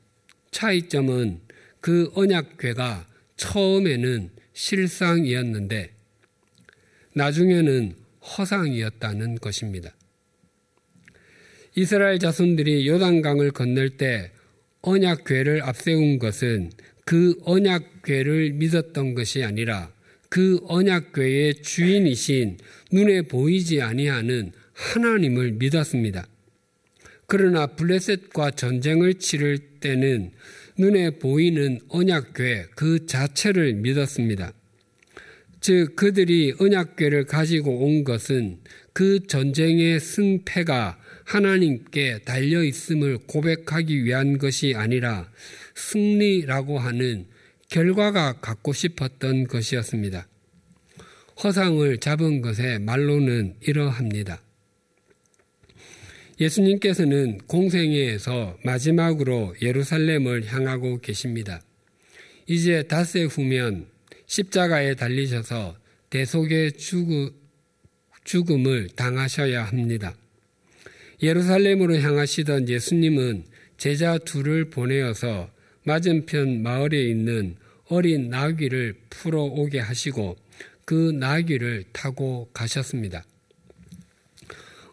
차이점은 0.51 1.41
그 1.81 2.11
언약궤가 2.15 3.07
처음에는 3.37 4.31
실상이었는데 4.55 5.91
나중에는 7.15 7.95
허상이었다는 8.23 9.37
것입니다. 9.37 9.95
이스라엘 11.75 12.19
자손들이 12.19 12.89
요단강을 12.89 13.51
건널 13.51 13.99
때 13.99 14.33
언약궤를 14.81 15.63
앞세운 15.63 16.19
것은 16.19 16.73
그 17.05 17.39
언약궤를 17.45 18.53
믿었던 18.53 19.15
것이 19.15 19.45
아니라 19.45 19.95
그 20.29 20.61
언약궤의 20.65 21.63
주인이신 21.63 22.59
눈에 22.93 23.23
보이지 23.23 23.81
아니하는 23.81 24.53
하나님을 24.73 25.53
믿었습니다. 25.53 26.27
그러나 27.27 27.67
블레셋과 27.67 28.53
전쟁을 28.53 29.15
치를 29.15 29.59
때는 29.81 30.33
눈에 30.79 31.19
보이는 31.19 31.81
언약궤 31.89 32.67
그 32.77 33.07
자체를 33.07 33.75
믿었습니다. 33.75 34.53
즉 35.61 35.97
그들이 35.97 36.55
언약궤를 36.59 37.25
가지고 37.25 37.85
온 37.85 38.05
것은 38.05 38.59
그 38.93 39.27
전쟁의 39.27 39.99
승패가 39.99 40.99
하나님께 41.25 42.21
달려 42.25 42.63
있음을 42.63 43.19
고백하기 43.27 44.05
위한 44.05 44.39
것이 44.39 44.75
아니라 44.77 45.29
승리라고 45.75 46.79
하는 46.79 47.27
결과가 47.69 48.41
갖고 48.41 48.73
싶었던 48.73 49.49
것이었습니다. 49.49 50.29
허상을 51.43 51.99
잡은 51.99 52.41
것의 52.41 52.79
말로는 52.81 53.57
이러합니다. 53.61 54.41
예수님께서는 56.41 57.39
공생애에서 57.47 58.59
마지막으로 58.65 59.55
예루살렘을 59.61 60.47
향하고 60.47 61.01
계십니다. 61.01 61.61
이제 62.47 62.83
닷새 62.85 63.25
후면 63.25 63.87
십자가에 64.27 64.95
달리셔서 64.95 65.77
대속의 66.11 66.73
죽음을 68.25 68.89
당하셔야 68.95 69.65
합니다. 69.65 70.15
예루살렘으로 71.23 71.99
향하시던 71.99 72.69
예수님은 72.69 73.45
제자 73.79 74.19
둘을 74.19 74.71
보내어서 74.71 75.51
맞은편 75.87 76.63
마을에 76.63 77.01
있는 77.09 77.55
어린 77.89 78.29
나귀를 78.29 78.97
풀어 79.09 79.43
오게 79.45 79.79
하시고 79.79 80.37
그 80.85 81.13
나귀를 81.13 81.85
타고 81.93 82.51
가셨습니다. 82.53 83.25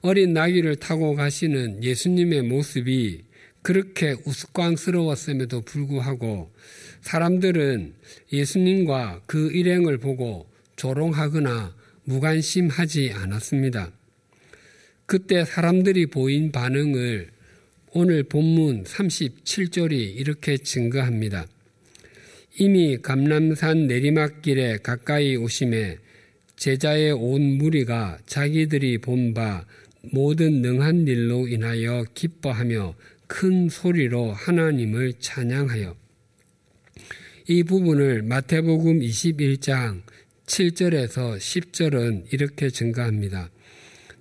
어린 0.02 0.34
나귀를 0.34 0.76
타고 0.76 1.16
가시는 1.16 1.84
예수님의 1.84 2.44
모습이 2.44 3.24
그렇게 3.64 4.16
우스꽝스러웠음에도 4.24 5.62
불구하고 5.62 6.54
사람들은 7.02 7.96
예수님과 8.32 9.24
그 9.26 9.52
일행을 9.52 9.98
보고 9.98 10.48
조롱하거나 10.76 11.76
무관심하지 12.04 13.14
않았습니다. 13.16 13.92
그때 15.08 15.44
사람들이 15.44 16.06
보인 16.08 16.52
반응을 16.52 17.32
오늘 17.96 18.24
본문 18.24 18.86
37절이 18.86 20.16
이렇게 20.18 20.58
증거합니다. 20.58 21.46
이미 22.58 22.98
감남산 22.98 23.86
내리막길에 23.86 24.78
가까이 24.78 25.36
오심에 25.36 26.00
제자의 26.56 27.12
온 27.12 27.58
무리가 27.60 28.18
자기들이 28.26 28.98
본 28.98 29.36
바 29.36 29.66
모든 30.12 30.62
능한 30.62 31.08
일로 31.08 31.48
인하여 31.48 32.04
기뻐하며 32.14 32.96
큰 33.28 33.70
소리로 33.70 34.34
하나님을 34.34 35.14
찬양하여 35.20 35.96
이 37.48 37.64
부분을 37.64 38.24
마태복음 38.24 39.00
21장 39.02 40.02
7절에서 40.48 41.38
10절은 41.38 42.34
이렇게 42.34 42.70
증가합니다. 42.70 43.50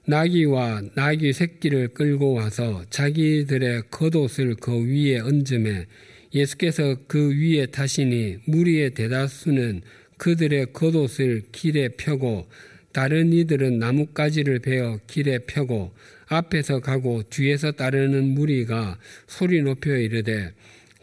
나귀와 0.05 0.83
나귀 0.95 1.33
새끼를 1.33 1.89
끌고 1.89 2.33
와서 2.33 2.85
자기들의 2.91 3.85
겉옷을 3.91 4.57
그 4.57 4.85
위에 4.85 5.21
얹음에 5.21 5.87
예수께서 6.35 6.97
그 7.07 7.31
위에 7.31 7.67
타시니 7.67 8.39
무리의 8.47 8.95
대다수는 8.95 9.83
그들의 10.17 10.73
겉옷을 10.73 11.43
길에 11.53 11.89
펴고 11.91 12.49
다른 12.93 13.33
이들은 13.33 13.79
나뭇가지를 13.79 14.59
베어 14.59 14.99
길에 15.07 15.39
펴고 15.39 15.93
앞에서 16.27 16.81
가고 16.81 17.23
뒤에서 17.31 17.73
따르는 17.73 18.35
무리가 18.35 18.99
소리 19.29 19.63
높여 19.63 19.97
이르되 19.97 20.53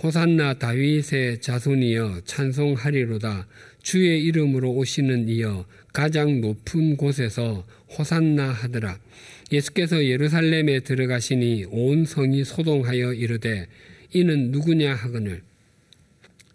호산나 0.01 0.59
다윗의 0.59 1.41
자손이여 1.41 2.21
찬송하리로다. 2.23 3.47
주의 3.81 4.23
이름으로 4.23 4.71
오시는 4.71 5.27
이여 5.27 5.65
가장 5.91 6.39
높은 6.39 6.95
곳에서 6.95 7.65
호산나 7.97 8.49
하더라 8.51 8.99
예수께서 9.51 10.05
예루살렘에 10.05 10.81
들어가시니 10.81 11.65
온 11.69 12.05
성이 12.05 12.43
소동하여 12.43 13.13
이르되 13.13 13.67
이는 14.13 14.51
누구냐 14.51 14.93
하거늘 14.93 15.41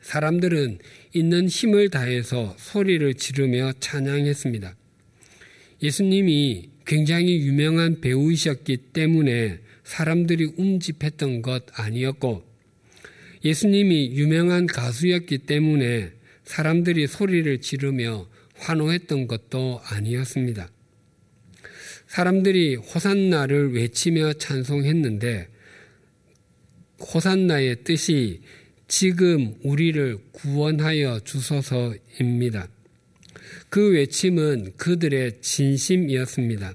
사람들은 0.04 0.78
있는 1.14 1.48
힘을 1.48 1.88
다해서 1.88 2.54
소리를 2.58 3.14
지르며 3.14 3.72
찬양했습니다. 3.80 4.76
예수님이 5.82 6.68
굉장히 6.86 7.38
유명한 7.38 8.00
배우이셨기 8.02 8.76
때문에 8.92 9.60
사람들이 9.82 10.52
움집했던 10.56 11.40
것 11.40 11.64
아니었고 11.72 12.44
예수님이 13.44 14.12
유명한 14.14 14.66
가수였기 14.66 15.38
때문에 15.38 16.12
사람들이 16.44 17.06
소리를 17.06 17.60
지르며 17.60 18.28
환호했던 18.56 19.26
것도 19.26 19.80
아니었습니다. 19.84 20.68
사람들이 22.14 22.76
호산나를 22.76 23.74
외치며 23.74 24.34
찬송했는데 24.34 25.48
호산나의 27.00 27.82
뜻이 27.82 28.40
지금 28.86 29.56
우리를 29.64 30.18
구원하여 30.30 31.18
주소서입니다. 31.24 32.68
그 33.68 33.94
외침은 33.94 34.74
그들의 34.76 35.40
진심이었습니다. 35.40 36.74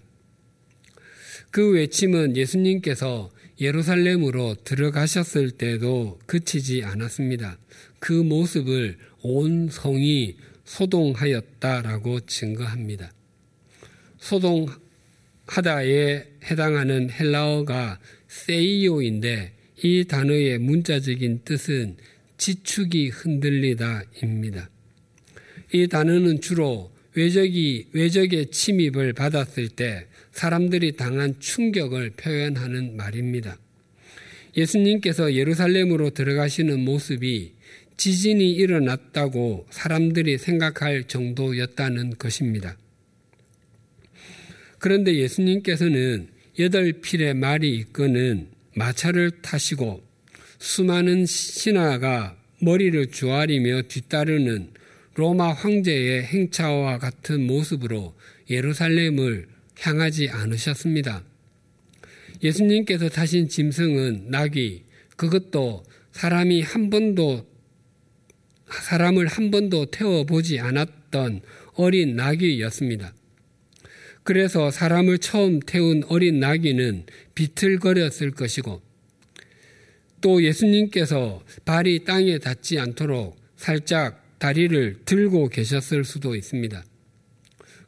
그 1.52 1.71
외침은 1.71 2.36
예수님께서 2.36 3.32
예루살렘으로 3.62 4.56
들어가셨을 4.65 5.52
때도 5.52 6.19
그치지 6.25 6.84
않았습니다. 6.84 7.58
그 7.99 8.12
모습을 8.12 8.97
온 9.21 9.69
성이 9.71 10.36
소동하였다라고 10.65 12.19
증거합니다. 12.25 13.13
소동 14.17 14.67
하다에 15.49 16.25
해당하는 16.45 17.09
헬라어가 17.09 17.99
세이오인데 18.27 19.51
이 19.83 20.05
단어의 20.05 20.59
문자적인 20.59 21.41
뜻은 21.43 21.97
지축이 22.38 23.09
흔들리다입니다. 23.09 24.69
이 25.73 25.88
단어는 25.88 26.41
주로 26.41 26.91
외적이, 27.15 27.88
외적의 27.91 28.51
침입을 28.51 29.13
받았을 29.13 29.69
때 29.69 30.05
사람들이 30.31 30.95
당한 30.95 31.39
충격을 31.39 32.12
표현하는 32.12 32.95
말입니다. 32.95 33.57
예수님께서 34.55 35.33
예루살렘으로 35.33 36.12
들어가시는 36.12 36.79
모습이 36.79 37.53
지진이 37.97 38.51
일어났다고 38.53 39.67
사람들이 39.69 40.38
생각할 40.38 41.05
정도였다는 41.05 42.17
것입니다. 42.17 42.77
그런데 44.80 45.15
예수님께서는 45.15 46.30
여덟 46.58 46.94
필의 46.94 47.36
말이 47.36 47.76
이끄는 47.78 48.48
마차를 48.76 49.42
타시고 49.42 50.02
수많은 50.58 51.26
신하가 51.26 52.38
머리를 52.62 53.12
주아리며 53.12 53.84
뒤따르는 53.84 54.72
로마 55.15 55.52
황제의 55.52 56.24
행차와 56.24 56.98
같은 56.98 57.46
모습으로 57.46 58.15
예루살렘을 58.50 59.48
향하지 59.80 60.30
않으셨습니다. 60.30 61.24
예수님께서 62.42 63.10
타신 63.10 63.50
짐승은 63.50 64.30
나귀, 64.30 64.84
그것도 65.18 65.84
사람이 66.13 66.62
한 66.62 66.89
번도 66.89 67.48
사람을 68.70 69.28
한 69.28 69.52
번도 69.52 69.88
태워 69.88 70.26
보지 70.26 70.60
않았던 70.60 71.42
어린 71.74 72.15
나귀였습니다. 72.15 73.13
그래서 74.30 74.70
사람을 74.70 75.18
처음 75.18 75.60
태운 75.60 76.04
어린 76.08 76.39
나귀는 76.39 77.06
비틀거렸을 77.34 78.30
것이고 78.30 78.80
또 80.22 80.44
예수님께서 80.44 81.42
발이 81.65 82.04
땅에 82.04 82.38
닿지 82.38 82.78
않도록 82.78 83.42
살짝 83.58 84.24
다리를 84.38 84.98
들고 85.04 85.50
계셨을 85.50 86.04
수도 86.04 86.36
있습니다. 86.36 86.86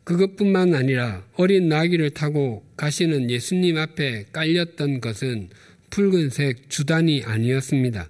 그것뿐만 0.04 0.74
아니라 0.74 1.24
어린 1.36 1.70
나귀를 1.70 2.10
타고 2.10 2.66
가시는 2.76 3.30
예수님 3.30 3.78
앞에 3.78 4.26
깔렸던 4.34 5.00
것은 5.00 5.50
붉은색 5.92 6.72
주단이 6.72 7.22
아니었습니다. 7.24 8.10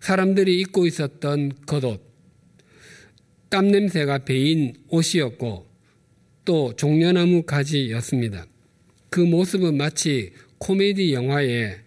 사람들이 0.00 0.60
입고 0.60 0.84
있었던 0.84 1.52
겉옷, 1.64 2.02
땀 3.48 3.68
냄새가 3.68 4.26
배인 4.26 4.74
옷이었고 4.88 5.73
또 6.44 6.74
종려나무 6.76 7.42
가지였습니다. 7.42 8.46
그 9.10 9.20
모습은 9.20 9.76
마치 9.76 10.32
코미디 10.58 11.12
영화의 11.12 11.78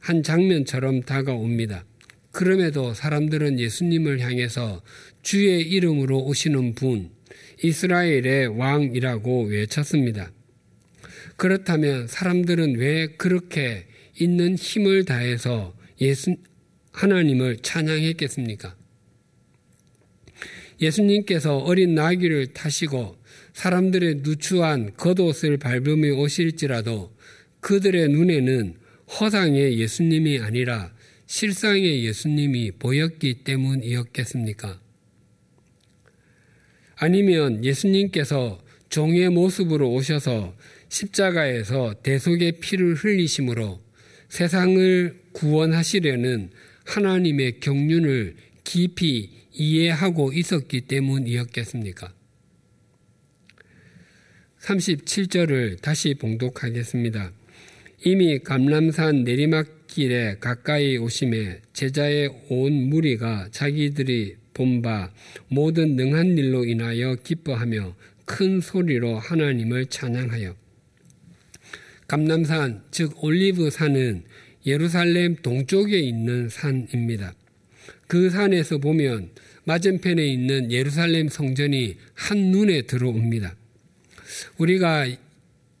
한 0.00 0.22
장면처럼 0.22 1.02
다가옵니다. 1.02 1.84
그럼에도 2.30 2.94
사람들은 2.94 3.58
예수님을 3.58 4.20
향해서 4.20 4.82
주의 5.22 5.62
이름으로 5.62 6.24
오시는 6.24 6.74
분, 6.74 7.10
이스라엘의 7.62 8.58
왕이라고 8.58 9.44
외쳤습니다. 9.44 10.30
그렇다면 11.36 12.06
사람들은 12.06 12.76
왜 12.76 13.08
그렇게 13.16 13.86
있는 14.20 14.56
힘을 14.56 15.04
다해서 15.04 15.74
예수, 16.00 16.36
하나님을 16.92 17.58
찬양했겠습니까? 17.62 18.76
예수님께서 20.80 21.58
어린 21.58 21.94
나귀를 21.94 22.48
타시고 22.48 23.16
사람들의 23.58 24.20
누추한 24.22 24.92
겉옷을 24.96 25.56
밟으며 25.56 26.14
오실지라도 26.14 27.12
그들의 27.58 28.08
눈에는 28.10 28.76
허상의 29.18 29.80
예수님이 29.80 30.38
아니라 30.38 30.94
실상의 31.26 32.04
예수님이 32.04 32.70
보였기 32.78 33.42
때문이었겠습니까? 33.42 34.80
아니면 36.94 37.64
예수님께서 37.64 38.62
종의 38.90 39.30
모습으로 39.30 39.92
오셔서 39.92 40.56
십자가에서 40.88 41.94
대속의 42.04 42.60
피를 42.60 42.94
흘리심으로 42.94 43.82
세상을 44.28 45.20
구원하시려는 45.32 46.50
하나님의 46.84 47.58
경륜을 47.58 48.36
깊이 48.62 49.30
이해하고 49.52 50.32
있었기 50.32 50.82
때문이었겠습니까? 50.82 52.17
37절을 54.68 55.80
다시 55.80 56.14
봉독하겠습니다. 56.14 57.32
이미 58.04 58.38
감람산 58.38 59.24
내리막길에 59.24 60.36
가까이 60.40 60.98
오심에 60.98 61.62
제자의 61.72 62.28
온 62.50 62.72
무리가 62.90 63.48
자기들이 63.50 64.36
본 64.52 64.82
바 64.82 65.12
모든 65.48 65.94
능한 65.96 66.36
일로 66.36 66.64
인하여 66.64 67.14
기뻐하며 67.14 67.94
큰 68.24 68.60
소리로 68.60 69.18
하나님을 69.18 69.86
찬양하여 69.86 70.54
감남산 72.08 72.82
즉 72.90 73.22
올리브 73.22 73.70
산은 73.70 74.24
예루살렘 74.66 75.36
동쪽에 75.36 75.98
있는 75.98 76.48
산입니다. 76.48 77.34
그 78.08 78.28
산에서 78.30 78.78
보면 78.78 79.30
맞은편에 79.64 80.26
있는 80.26 80.72
예루살렘 80.72 81.28
성전이 81.28 81.96
한눈에 82.14 82.82
들어옵니다. 82.82 83.54
우리가 84.58 85.06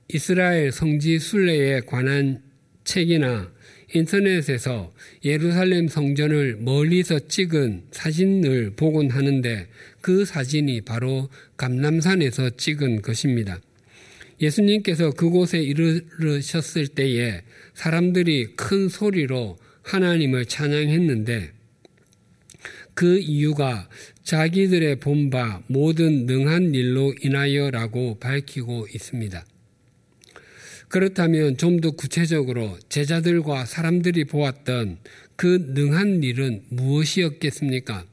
이스라엘 0.08 0.72
성지 0.72 1.18
순례에 1.18 1.80
관한 1.80 2.42
책이나 2.84 3.52
인터넷에서 3.94 4.92
예루살렘 5.24 5.88
성전을 5.88 6.56
멀리서 6.60 7.20
찍은 7.28 7.84
사진을 7.90 8.72
보곤 8.76 9.10
하는데 9.10 9.66
그 10.00 10.24
사진이 10.24 10.82
바로 10.82 11.28
감남산에서 11.56 12.50
찍은 12.56 13.02
것입니다. 13.02 13.60
예수님께서 14.40 15.10
그곳에 15.12 15.58
이르셨을 15.60 16.88
때에 16.88 17.42
사람들이 17.74 18.56
큰 18.56 18.88
소리로 18.88 19.58
하나님을 19.82 20.46
찬양했는데 20.46 21.52
그 22.94 23.18
이유가 23.18 23.88
자기들의 24.28 25.00
본바 25.00 25.62
모든 25.68 26.26
능한 26.26 26.74
일로 26.74 27.14
인하여라고 27.22 28.18
밝히고 28.18 28.88
있습니다. 28.94 29.42
그렇다면 30.88 31.56
좀 31.56 31.80
더 31.80 31.92
구체적으로 31.92 32.78
제자들과 32.90 33.64
사람들이 33.64 34.24
보았던 34.24 34.98
그 35.34 35.72
능한 35.72 36.22
일은 36.24 36.62
무엇이었겠습니까? 36.68 38.04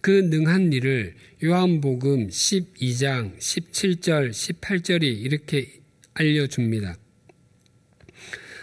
그 0.00 0.10
능한 0.30 0.72
일을 0.72 1.14
요한복음 1.44 2.28
12장 2.28 3.36
17절 3.36 4.30
18절이 4.30 5.02
이렇게 5.02 5.80
알려줍니다. 6.14 6.96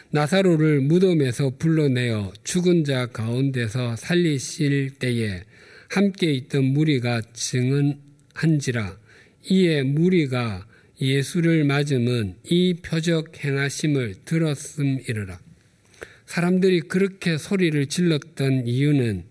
나사로를 0.10 0.82
무덤에서 0.82 1.52
불러내어 1.60 2.34
죽은 2.44 2.86
자 2.86 3.06
가운데서 3.06 3.98
살리실 3.98 4.96
때에 4.98 5.44
함께 5.94 6.34
있던 6.34 6.64
무리가 6.64 7.22
증언한지라 7.34 8.98
이에 9.52 9.84
무리가 9.84 10.66
예수를 11.00 11.66
맞음은 11.66 12.38
이 12.46 12.74
표적 12.82 13.44
행하심을 13.44 14.16
들었음이르라. 14.26 15.40
사람들이 16.26 16.82
그렇게 16.82 17.38
소리를 17.38 17.86
질렀던 17.86 18.66
이유는 18.66 19.26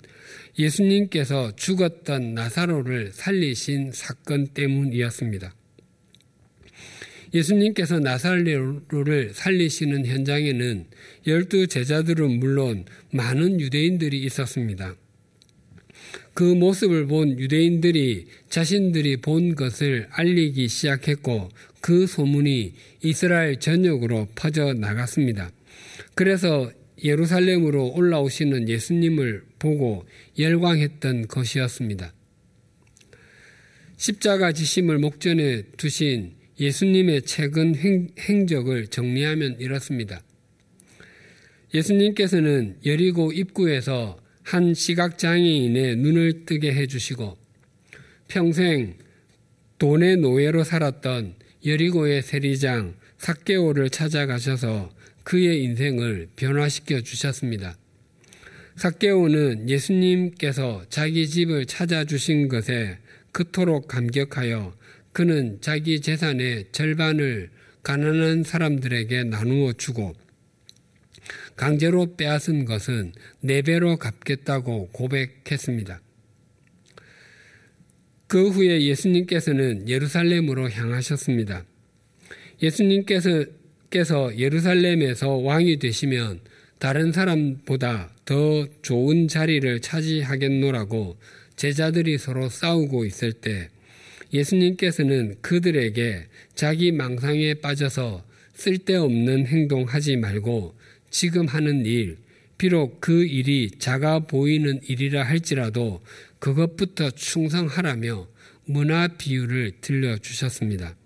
예수님께서 0.57 1.57
죽었던 1.57 2.35
나사로를 2.35 3.11
살리신 3.13 3.91
사건 3.93 4.47
때문이었습니다. 4.47 5.53
예수님께서 7.35 7.99
나사로를 7.99 9.33
살리시는 9.35 10.07
현장에는 10.07 10.87
열두 11.27 11.67
제자들은 11.67 12.39
물론 12.39 12.85
많은 13.11 13.61
유대인들이 13.61 14.23
있었습니다. 14.23 14.95
그 16.35 16.43
모습을 16.43 17.07
본 17.07 17.39
유대인들이 17.39 18.27
자신들이 18.49 19.19
본 19.19 19.55
것을 19.55 20.07
알리기 20.11 20.69
시작했고 20.69 21.51
그 21.81 22.07
소문이 22.07 22.73
이스라엘 23.03 23.59
전역으로 23.59 24.29
퍼져 24.35 24.73
나갔습니다. 24.73 25.51
그래서 26.15 26.71
예루살렘으로 27.05 27.93
올라오시는 27.95 28.69
예수님을 28.69 29.43
보고 29.59 30.07
열광했던 30.39 31.29
것이었습니다. 31.29 32.13
십자가 33.97 34.53
지심을 34.53 34.99
목전에 34.99 35.63
두신 35.77 36.33
예수님의 36.59 37.23
최근 37.23 37.75
행, 37.75 38.47
적을 38.47 38.87
정리하면 38.87 39.57
이렇습니다. 39.59 40.23
예수님께서는 41.75 42.77
여리고 42.85 43.33
입구에서 43.33 44.22
한 44.43 44.75
시각장애인의 44.75 45.97
눈을 45.97 46.45
뜨게 46.47 46.73
해주시고 46.75 47.37
평생 48.29 48.97
돈의 49.79 50.19
노예로 50.19 50.65
살았던 50.65 51.35
여리고의 51.65 52.23
세리장 52.23 52.95
사개오를 53.19 53.91
찾아가셔서 53.91 54.91
그의 55.25 55.63
인생을 55.63 56.29
변화시켜 56.35 57.01
주셨습니다. 57.03 57.77
사개오는 58.77 59.69
예수님께서 59.69 60.85
자기 60.89 61.29
집을 61.29 61.67
찾아주신 61.67 62.49
것에 62.49 62.99
그토록 63.31 63.87
감격하여 63.87 64.75
그는 65.13 65.59
자기 65.61 66.01
재산의 66.01 66.67
절반을 66.73 67.51
가난한 67.83 68.45
사람들에게 68.45 69.25
나누어 69.25 69.73
주고 69.73 70.15
강제로 71.57 72.17
빼앗은 72.17 72.65
것은 72.65 73.13
네 73.41 73.63
배로 73.63 73.97
갚겠다고 73.97 74.89
고백했습니다. 74.89 76.01
그 78.27 78.49
후에 78.49 78.83
예수님께서는 78.83 79.89
예루살렘으로 79.89 80.71
향하셨습니다. 80.71 81.65
예수님께서 82.63 83.45
예루살렘에서 84.39 85.37
왕이 85.37 85.79
되시면 85.79 86.41
다른 86.79 87.13
사람보다 87.13 88.11
더 88.25 88.67
좋은 88.81 89.29
자리를 89.29 89.81
차지하겠노라고 89.81 91.19
제자들이 91.57 92.19
서로 92.19 92.49
싸우고 92.49 93.05
있을 93.05 93.33
때 93.33 93.69
예수님께서는 94.33 95.37
그들에게 95.43 96.27
자기 96.55 96.91
망상에 96.91 97.55
빠져서 97.55 98.25
쓸데없는 98.55 99.47
행동하지 99.47 100.17
말고 100.17 100.75
지금 101.13 101.47
하는 101.47 101.85
일, 101.85 102.17
비록 102.57 103.01
그 103.01 103.25
일이 103.25 103.71
작아 103.79 104.21
보이는 104.21 104.81
일이라 104.83 105.23
할지라도 105.23 106.03
그것부터 106.39 107.11
충성하라며 107.11 108.27
문화 108.65 109.09
비유를 109.09 109.73
들려주셨습니다. 109.83 110.97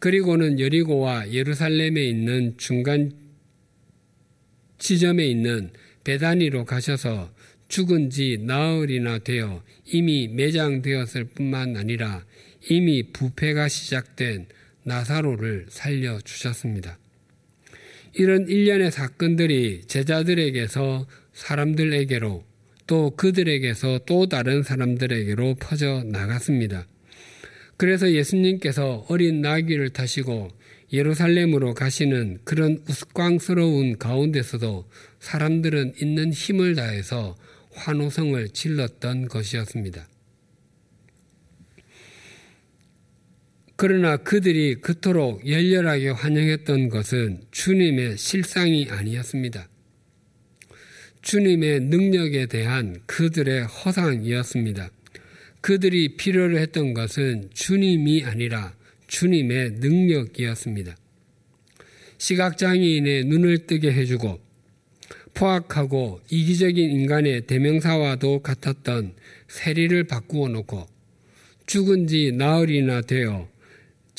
그리고는 0.00 0.58
여리고와 0.58 1.30
예루살렘에 1.30 2.08
있는 2.08 2.54
중간 2.56 3.12
지점에 4.78 5.26
있는 5.26 5.70
베다니로 6.02 6.64
가셔서 6.64 7.32
죽은 7.68 8.10
지 8.10 8.38
나흘이나 8.40 9.18
되어 9.20 9.62
이미 9.86 10.26
매장되었을 10.26 11.24
뿐만 11.26 11.76
아니라 11.76 12.24
이미 12.68 13.04
부패가 13.12 13.68
시작된 13.68 14.46
나사로를 14.82 15.66
살려주셨습니다. 15.68 16.99
이런 18.12 18.48
일련의 18.48 18.90
사건들이 18.90 19.82
제자들에게서 19.86 21.06
사람들에게로 21.32 22.44
또 22.86 23.10
그들에게서 23.10 24.00
또 24.06 24.28
다른 24.28 24.62
사람들에게로 24.62 25.54
퍼져 25.60 26.02
나갔습니다. 26.04 26.86
그래서 27.76 28.10
예수님께서 28.10 29.06
어린 29.08 29.40
나귀를 29.40 29.90
타시고 29.90 30.48
예루살렘으로 30.92 31.74
가시는 31.74 32.40
그런 32.44 32.82
우스꽝스러운 32.88 33.96
가운데서도 33.96 34.88
사람들은 35.20 35.94
있는 36.02 36.32
힘을 36.32 36.74
다해서 36.74 37.36
환호성을 37.72 38.48
질렀던 38.48 39.28
것이었습니다. 39.28 40.09
그러나 43.82 44.18
그들이 44.18 44.74
그토록 44.82 45.48
열렬하게 45.48 46.10
환영했던 46.10 46.90
것은 46.90 47.40
주님의 47.50 48.18
실상이 48.18 48.86
아니었습니다. 48.90 49.70
주님의 51.22 51.80
능력에 51.84 52.44
대한 52.44 53.00
그들의 53.06 53.64
허상이었습니다. 53.64 54.90
그들이 55.62 56.18
필요로 56.18 56.58
했던 56.58 56.92
것은 56.92 57.48
주님이 57.54 58.24
아니라 58.24 58.74
주님의 59.06 59.76
능력이었습니다. 59.78 60.94
시각장애인의 62.18 63.24
눈을 63.24 63.66
뜨게 63.66 63.92
해주고 63.92 64.40
포악하고 65.32 66.20
이기적인 66.28 66.90
인간의 66.90 67.46
대명사와도 67.46 68.42
같았던 68.42 69.14
세리를 69.48 70.04
바꾸어 70.04 70.48
놓고 70.48 70.86
죽은 71.64 72.08
지 72.08 72.32
나흘이나 72.32 73.00
되어 73.00 73.48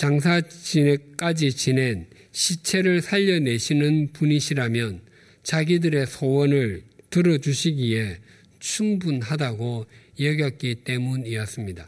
장사 0.01 0.41
지내까지 0.41 1.51
지낸 1.51 2.07
시체를 2.31 3.03
살려내시는 3.03 4.13
분이시라면 4.13 5.01
자기들의 5.43 6.07
소원을 6.07 6.81
들어주시기에 7.11 8.17
충분하다고 8.57 9.85
여겼기 10.19 10.75
때문이었습니다. 10.83 11.87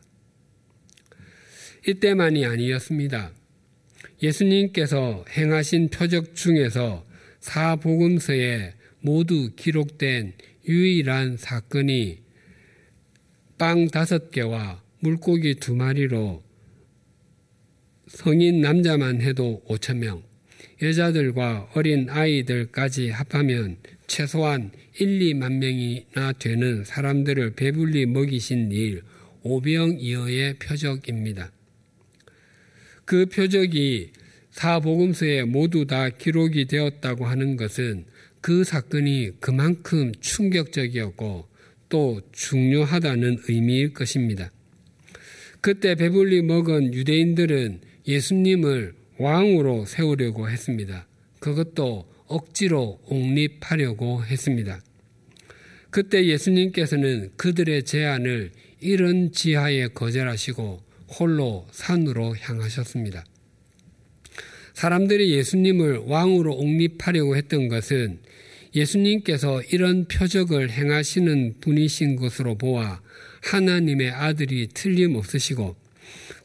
이때만이 1.87 2.45
아니었습니다. 2.45 3.31
예수님께서 4.21 5.25
행하신 5.35 5.89
표적 5.89 6.35
중에서 6.35 7.07
사복음서에 7.39 8.75
모두 8.99 9.49
기록된 9.55 10.33
유일한 10.67 11.37
사건이 11.37 12.19
빵 13.57 13.87
다섯 13.87 14.29
개와 14.29 14.83
물고기 14.99 15.55
두 15.55 15.73
마리로 15.75 16.43
성인 18.13 18.61
남자만 18.61 19.21
해도 19.21 19.63
5천 19.67 19.97
명, 19.97 20.21
여자들과 20.79 21.71
어린 21.73 22.07
아이들까지 22.11 23.09
합하면 23.09 23.77
최소한 24.05 24.71
1, 24.99 25.19
2만 25.19 25.53
명이나 25.53 26.33
되는 26.33 26.83
사람들을 26.85 27.55
배불리 27.55 28.05
먹이신 28.05 28.71
일 28.71 29.01
오병이어의 29.41 30.59
표적입니다. 30.59 31.51
그 33.05 33.25
표적이 33.25 34.11
사복음서에 34.51 35.45
모두 35.45 35.87
다 35.87 36.09
기록이 36.09 36.65
되었다고 36.65 37.25
하는 37.25 37.57
것은 37.57 38.05
그 38.41 38.63
사건이 38.63 39.39
그만큼 39.39 40.11
충격적이었고 40.19 41.47
또 41.89 42.21
중요하다는 42.31 43.39
의미일 43.47 43.93
것입니다. 43.93 44.51
그때 45.61 45.95
배불리 45.95 46.43
먹은 46.43 46.93
유대인들은 46.93 47.92
예수님을 48.07 48.93
왕으로 49.17 49.85
세우려고 49.85 50.49
했습니다. 50.49 51.07
그것도 51.39 52.07
억지로 52.27 52.99
옹립하려고 53.07 54.23
했습니다. 54.25 54.81
그때 55.89 56.25
예수님께서는 56.25 57.31
그들의 57.37 57.83
제안을 57.83 58.51
이런 58.81 59.31
지하에 59.31 59.89
거절하시고 59.89 60.81
홀로 61.19 61.67
산으로 61.71 62.35
향하셨습니다. 62.35 63.23
사람들이 64.73 65.31
예수님을 65.33 65.97
왕으로 66.07 66.55
옹립하려고 66.55 67.37
했던 67.37 67.67
것은 67.67 68.19
예수님께서 68.75 69.61
이런 69.71 70.07
표적을 70.07 70.71
행하시는 70.71 71.55
분이신 71.61 72.15
것으로 72.15 72.57
보아 72.57 73.01
하나님의 73.43 74.09
아들이 74.09 74.67
틀림없으시고 74.73 75.75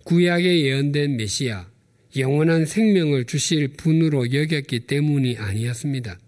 구약에 0.08 0.62
예언된 0.62 1.18
메시아, 1.18 1.68
영원한 2.16 2.64
생명을 2.64 3.26
주실 3.26 3.68
분으로 3.68 4.32
여겼기 4.32 4.80
때문이 4.86 5.36
아니었습니다. 5.36 6.18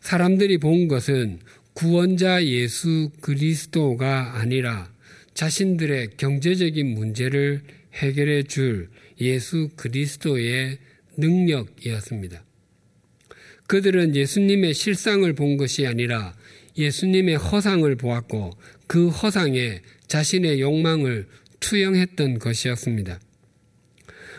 사람들이 0.00 0.58
본 0.58 0.88
것은 0.88 1.38
구원자 1.72 2.44
예수 2.44 3.10
그리스도가 3.20 4.40
아니라 4.40 4.92
자신들의 5.34 6.16
경제적인 6.16 6.94
문제를 6.94 7.60
해결해 7.94 8.42
줄 8.42 8.88
예수 9.20 9.68
그리스도의 9.76 10.78
능력이었습니다. 11.16 12.44
그들은 13.68 14.16
예수님의 14.16 14.74
실상을 14.74 15.32
본 15.34 15.56
것이 15.56 15.86
아니라 15.86 16.34
예수님의 16.76 17.36
허상을 17.36 17.94
보았고 17.94 18.50
그 18.88 19.10
허상에 19.10 19.80
자신의 20.08 20.60
욕망을 20.60 21.28
투영했던 21.62 22.38
것이었습니다. 22.38 23.20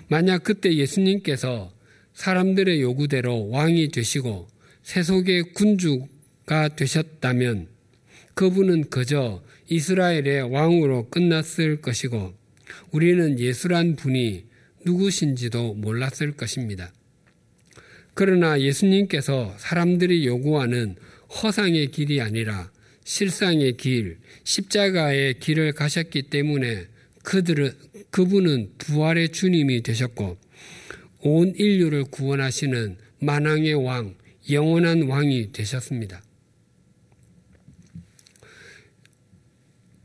만약 0.09 0.43
그때 0.43 0.75
예수님께서 0.75 1.73
사람들의 2.13 2.81
요구대로 2.81 3.49
왕이 3.49 3.89
되시고 3.89 4.47
세속의 4.83 5.53
군주가 5.53 6.75
되셨다면 6.75 7.69
그분은 8.35 8.89
그저 8.89 9.41
이스라엘의 9.69 10.51
왕으로 10.51 11.09
끝났을 11.09 11.81
것이고 11.81 12.33
우리는 12.91 13.39
예수란 13.39 13.95
분이 13.95 14.45
누구신지도 14.85 15.75
몰랐을 15.75 16.33
것입니다. 16.35 16.91
그러나 18.13 18.59
예수님께서 18.59 19.55
사람들이 19.57 20.27
요구하는 20.27 20.95
허상의 21.41 21.87
길이 21.91 22.21
아니라 22.21 22.71
실상의 23.05 23.77
길, 23.77 24.17
십자가의 24.43 25.39
길을 25.39 25.71
가셨기 25.73 26.23
때문에 26.23 26.92
그들은 27.23 27.73
그분은 28.11 28.73
부활의 28.77 29.29
주님이 29.29 29.81
되셨고 29.81 30.37
온 31.21 31.53
인류를 31.55 32.05
구원하시는 32.05 32.97
만왕의 33.19 33.73
왕, 33.75 34.15
영원한 34.51 35.03
왕이 35.03 35.51
되셨습니다. 35.53 36.21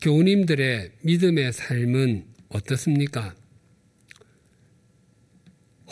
교우님들의 0.00 0.92
믿음의 1.02 1.52
삶은 1.52 2.24
어떻습니까? 2.50 3.34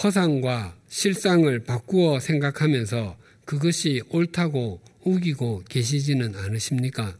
허상과 0.03 0.79
실상을 0.89 1.59
바꾸어 1.65 2.21
생각하면서 2.21 3.19
그것이 3.45 4.03
옳다고 4.11 4.81
우기고 5.01 5.65
계시지는 5.69 6.37
않으십니까? 6.37 7.19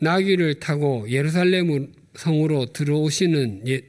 나귀를 0.00 0.60
타고 0.60 1.08
예루살렘 1.08 1.92
성으로 2.14 2.66
들어오시는 2.72 3.68
예, 3.68 3.82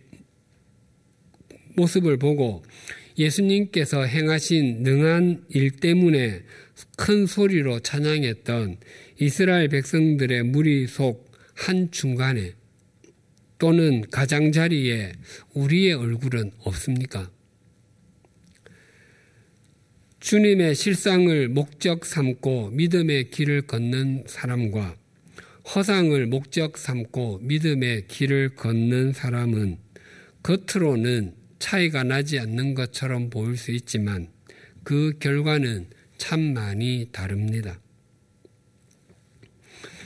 모습을 1.75 2.17
보고 2.17 2.63
예수님께서 3.17 4.03
행하신 4.03 4.83
능한 4.83 5.45
일 5.49 5.71
때문에 5.71 6.41
큰 6.97 7.25
소리로 7.25 7.79
찬양했던 7.81 8.77
이스라엘 9.19 9.67
백성들의 9.69 10.43
무리 10.43 10.87
속 10.87 11.31
한중간에 11.55 12.53
또는 13.57 14.01
가장자리에 14.09 15.13
우리의 15.53 15.93
얼굴은 15.93 16.51
없습니까? 16.59 17.31
주님의 20.19 20.75
실상을 20.75 21.49
목적 21.49 22.05
삼고 22.05 22.71
믿음의 22.71 23.29
길을 23.29 23.63
걷는 23.63 24.23
사람과 24.27 24.95
허상을 25.63 26.25
목적 26.27 26.77
삼고 26.77 27.39
믿음의 27.43 28.07
길을 28.07 28.55
걷는 28.55 29.13
사람은 29.13 29.77
겉으로는 30.43 31.35
차이가 31.59 32.03
나지 32.03 32.39
않는 32.39 32.73
것처럼 32.73 33.29
보일 33.29 33.57
수 33.57 33.71
있지만 33.71 34.29
그 34.83 35.13
결과는 35.19 35.87
참 36.17 36.53
많이 36.53 37.09
다릅니다. 37.11 37.79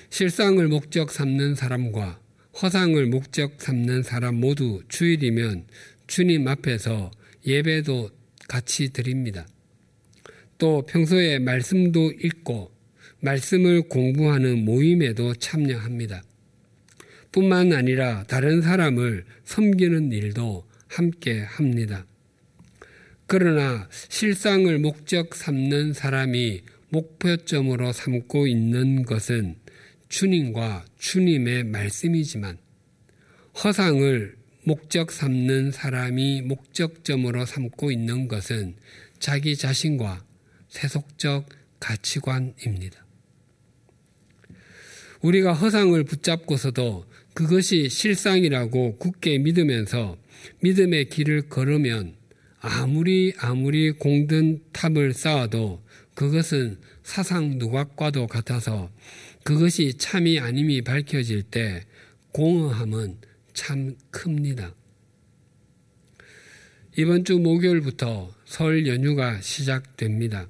실상을 0.09 0.65
목적 0.67 1.11
삼는 1.11 1.55
사람과 1.55 2.19
허상을 2.61 3.05
목적 3.07 3.61
삼는 3.61 4.03
사람 4.03 4.35
모두 4.35 4.83
주일이면 4.87 5.67
주님 6.07 6.47
앞에서 6.47 7.11
예배도 7.45 8.09
같이 8.47 8.93
드립니다. 8.93 9.47
또 10.57 10.85
평소에 10.85 11.39
말씀도 11.39 12.11
읽고 12.11 12.74
말씀을 13.19 13.83
공부하는 13.83 14.63
모임에도 14.65 15.33
참여합니다. 15.35 16.23
뿐만 17.31 17.73
아니라 17.73 18.23
다른 18.27 18.61
사람을 18.61 19.25
섬기는 19.43 20.11
일도 20.11 20.65
함께 20.87 21.41
합니다. 21.41 22.05
그러나 23.27 23.89
실상을 24.09 24.77
목적 24.79 25.35
삼는 25.35 25.93
사람이 25.93 26.61
목표점으로 26.89 27.91
삼고 27.91 28.47
있는 28.47 29.03
것은 29.03 29.55
주님과 30.07 30.85
주님의 30.97 31.65
말씀이지만 31.65 32.57
허상을 33.63 34.35
목적 34.63 35.11
삼는 35.11 35.71
사람이 35.71 36.43
목적점으로 36.43 37.45
삼고 37.45 37.91
있는 37.91 38.27
것은 38.27 38.75
자기 39.19 39.55
자신과 39.55 40.23
세속적 40.69 41.49
가치관입니다. 41.79 43.04
우리가 45.21 45.53
허상을 45.53 46.03
붙잡고서도 46.03 47.05
그것이 47.33 47.89
실상이라고 47.89 48.97
굳게 48.97 49.39
믿으면서 49.39 50.17
믿음의 50.61 51.09
길을 51.09 51.49
걸으면 51.49 52.15
아무리 52.59 53.33
아무리 53.37 53.91
공든 53.91 54.61
탑을 54.71 55.13
쌓아도 55.13 55.83
그것은 56.15 56.77
사상 57.03 57.57
누각과도 57.57 58.27
같아서 58.27 58.89
그것이 59.43 59.97
참이 59.97 60.39
아님이 60.39 60.81
밝혀질 60.81 61.43
때 61.43 61.83
공허함은 62.31 63.17
참 63.53 63.95
큽니다. 64.11 64.73
이번 66.97 67.25
주 67.25 67.37
목요일부터 67.39 68.33
설 68.45 68.87
연휴가 68.87 69.41
시작됩니다. 69.41 70.47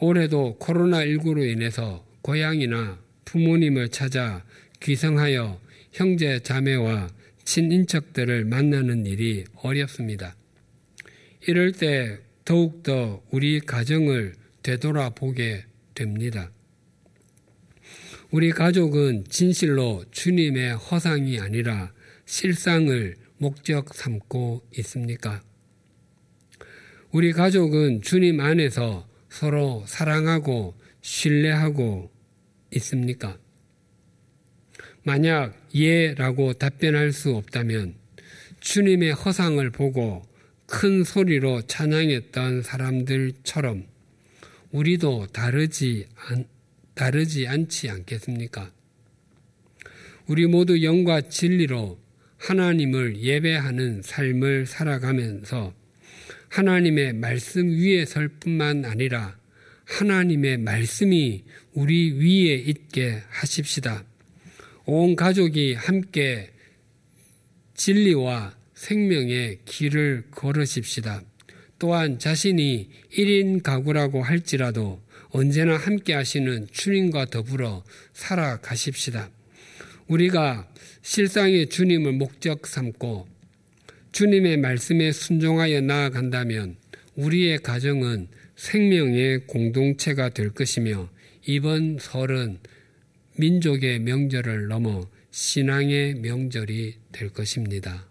올해도 0.00 0.58
코로나19로 0.60 1.48
인해서 1.48 2.04
고향이나 2.22 3.03
부모님을 3.34 3.88
찾아 3.88 4.44
귀성하여 4.78 5.60
형제 5.90 6.38
자매와 6.38 7.10
친인척들을 7.44 8.44
만나는 8.44 9.06
일이 9.06 9.44
어렵습니다. 9.56 10.36
이럴 11.48 11.72
때 11.72 12.20
더욱더 12.44 13.24
우리 13.32 13.58
가정을 13.58 14.34
되돌아보게 14.62 15.64
됩니다. 15.94 16.52
우리 18.30 18.52
가족은 18.52 19.24
진실로 19.28 20.04
주님의 20.12 20.76
허상이 20.76 21.40
아니라 21.40 21.92
실상을 22.26 23.16
목적 23.38 23.94
삼고 23.94 24.62
있습니까? 24.78 25.42
우리 27.10 27.32
가족은 27.32 28.00
주님 28.02 28.38
안에서 28.38 29.08
서로 29.28 29.82
사랑하고 29.88 30.76
신뢰하고 31.00 32.13
있습니까? 32.74 33.38
만약 35.02 35.54
예라고 35.74 36.54
답변할 36.54 37.12
수 37.12 37.36
없다면 37.36 37.94
주님의 38.60 39.12
허상을 39.12 39.68
보고 39.70 40.22
큰 40.66 41.04
소리로 41.04 41.62
찬양했던 41.62 42.62
사람들처럼 42.62 43.86
우리도 44.72 45.26
다르지, 45.28 46.06
않, 46.16 46.46
다르지 46.94 47.46
않지 47.46 47.90
않겠습니까? 47.90 48.72
우리 50.26 50.46
모두 50.46 50.82
영과 50.82 51.20
진리로 51.20 51.98
하나님을 52.38 53.18
예배하는 53.18 54.02
삶을 54.02 54.66
살아가면서 54.66 55.74
하나님의 56.48 57.12
말씀 57.12 57.68
위에 57.68 58.06
설 58.06 58.28
뿐만 58.28 58.84
아니라 58.84 59.36
하나님의 59.84 60.58
말씀이 60.58 61.44
우리 61.72 62.12
위에 62.12 62.54
있게 62.54 63.22
하십시다. 63.28 64.04
온 64.86 65.16
가족이 65.16 65.74
함께 65.74 66.50
진리와 67.74 68.54
생명의 68.74 69.60
길을 69.64 70.24
걸으십시다. 70.30 71.22
또한 71.78 72.18
자신이 72.18 72.88
1인 73.12 73.62
가구라고 73.62 74.22
할지라도 74.22 75.02
언제나 75.30 75.76
함께 75.76 76.14
하시는 76.14 76.66
주님과 76.70 77.26
더불어 77.26 77.84
살아가십시다. 78.12 79.30
우리가 80.06 80.68
실상의 81.02 81.68
주님을 81.68 82.12
목적 82.12 82.66
삼고 82.66 83.26
주님의 84.12 84.58
말씀에 84.58 85.10
순종하여 85.12 85.80
나아간다면 85.80 86.76
우리의 87.16 87.58
가정은 87.58 88.28
생명의 88.64 89.46
공동체가 89.46 90.30
될 90.30 90.48
것이며 90.48 91.10
이번 91.46 91.98
설은 92.00 92.60
민족의 93.36 93.98
명절을 93.98 94.68
넘어 94.68 95.06
신앙의 95.30 96.14
명절이 96.14 96.94
될 97.12 97.28
것입니다. 97.28 98.08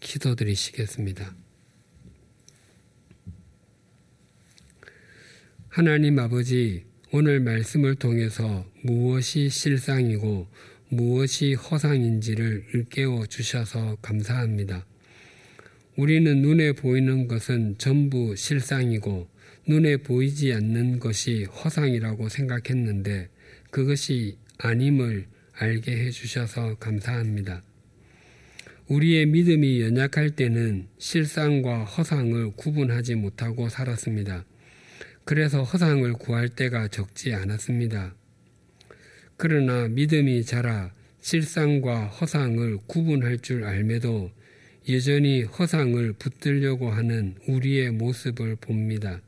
기도드리시겠습니다. 0.00 1.34
하나님 5.68 6.18
아버지, 6.18 6.84
오늘 7.10 7.40
말씀을 7.40 7.94
통해서 7.94 8.70
무엇이 8.82 9.48
실상이고 9.48 10.48
무엇이 10.90 11.54
허상인지를 11.54 12.66
일깨워 12.74 13.24
주셔서 13.24 13.96
감사합니다. 14.02 14.84
우리는 15.96 16.42
눈에 16.42 16.72
보이는 16.72 17.26
것은 17.26 17.78
전부 17.78 18.36
실상이고 18.36 19.37
눈에 19.68 19.98
보이지 19.98 20.54
않는 20.54 20.98
것이 20.98 21.44
허상이라고 21.44 22.30
생각했는데 22.30 23.28
그것이 23.70 24.38
아님을 24.56 25.26
알게 25.52 26.06
해주셔서 26.06 26.76
감사합니다. 26.76 27.62
우리의 28.86 29.26
믿음이 29.26 29.82
연약할 29.82 30.30
때는 30.30 30.88
실상과 30.96 31.84
허상을 31.84 32.52
구분하지 32.52 33.16
못하고 33.16 33.68
살았습니다. 33.68 34.46
그래서 35.26 35.62
허상을 35.62 36.10
구할 36.14 36.48
때가 36.48 36.88
적지 36.88 37.34
않았습니다. 37.34 38.14
그러나 39.36 39.86
믿음이 39.88 40.44
자라 40.44 40.94
실상과 41.20 42.06
허상을 42.06 42.78
구분할 42.86 43.40
줄 43.40 43.64
알매도 43.64 44.30
여전히 44.88 45.42
허상을 45.42 46.14
붙들려고 46.14 46.90
하는 46.90 47.34
우리의 47.46 47.90
모습을 47.90 48.56
봅니다. 48.56 49.20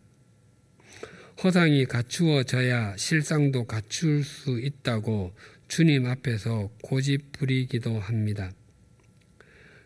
허상이 1.42 1.86
갖추어져야 1.86 2.98
실상도 2.98 3.64
갖출 3.64 4.22
수 4.24 4.60
있다고 4.60 5.32
주님 5.68 6.04
앞에서 6.04 6.70
고집 6.82 7.32
부리기도 7.32 7.98
합니다. 7.98 8.52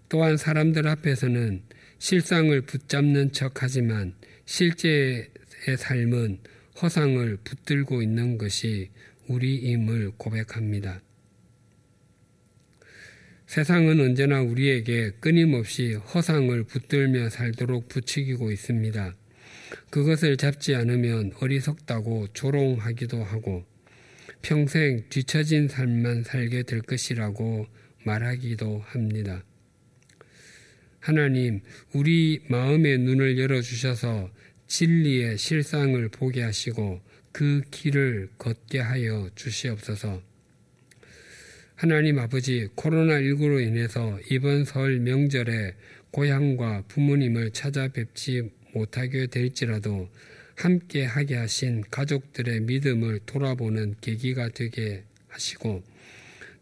또한 0.08 0.36
사람들 0.36 0.88
앞에서는 0.88 1.62
실상을 1.98 2.60
붙잡는 2.62 3.30
척 3.30 3.62
하지만 3.62 4.14
실제의 4.46 5.28
삶은 5.78 6.40
허상을 6.82 7.38
붙들고 7.44 8.02
있는 8.02 8.36
것이 8.36 8.90
우리임을 9.28 10.10
고백합니다. 10.16 11.02
세상은 13.46 14.00
언제나 14.00 14.42
우리에게 14.42 15.12
끊임없이 15.20 15.94
허상을 15.94 16.64
붙들며 16.64 17.30
살도록 17.30 17.88
부추기고 17.88 18.50
있습니다. 18.50 19.14
그것을 19.90 20.36
잡지 20.36 20.74
않으면 20.74 21.32
어리석다고 21.40 22.28
조롱하기도 22.32 23.22
하고 23.22 23.64
평생 24.42 25.04
뒤처진 25.08 25.68
삶만 25.68 26.24
살게 26.24 26.64
될 26.64 26.82
것이라고 26.82 27.66
말하기도 28.04 28.82
합니다. 28.86 29.42
하나님, 31.00 31.60
우리 31.92 32.40
마음의 32.48 32.98
눈을 32.98 33.38
열어주셔서 33.38 34.30
진리의 34.66 35.38
실상을 35.38 36.08
보게 36.08 36.42
하시고 36.42 37.00
그 37.32 37.62
길을 37.70 38.30
걷게 38.38 38.78
하여 38.78 39.28
주시옵소서. 39.34 40.22
하나님 41.74 42.18
아버지, 42.18 42.68
코로나19로 42.76 43.60
인해서 43.66 44.18
이번 44.30 44.64
설 44.64 45.00
명절에 45.00 45.74
고향과 46.10 46.84
부모님을 46.88 47.50
찾아뵙지 47.50 48.50
못하게 48.74 49.26
될지라도 49.26 50.08
함께 50.56 51.04
하게 51.04 51.36
하신 51.36 51.84
가족들의 51.90 52.60
믿음을 52.60 53.20
돌아보는 53.26 53.96
계기가 54.00 54.50
되게 54.50 55.02
하시고 55.28 55.82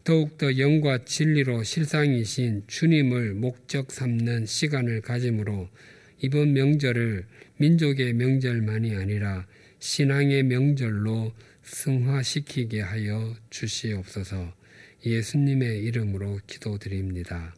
더욱더 0.03 0.57
영과 0.57 1.05
진리로 1.05 1.63
실상이신 1.63 2.63
주님을 2.67 3.33
목적 3.35 3.91
삼는 3.91 4.45
시간을 4.45 5.01
가짐으로 5.01 5.69
이번 6.19 6.53
명절을 6.53 7.25
민족의 7.57 8.13
명절만이 8.13 8.95
아니라 8.95 9.45
신앙의 9.79 10.43
명절로 10.43 11.33
승화시키게 11.63 12.81
하여 12.81 13.35
주시옵소서 13.49 14.53
예수님의 15.05 15.83
이름으로 15.83 16.39
기도드립니다. 16.47 17.53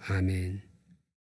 아멘. 0.00 0.67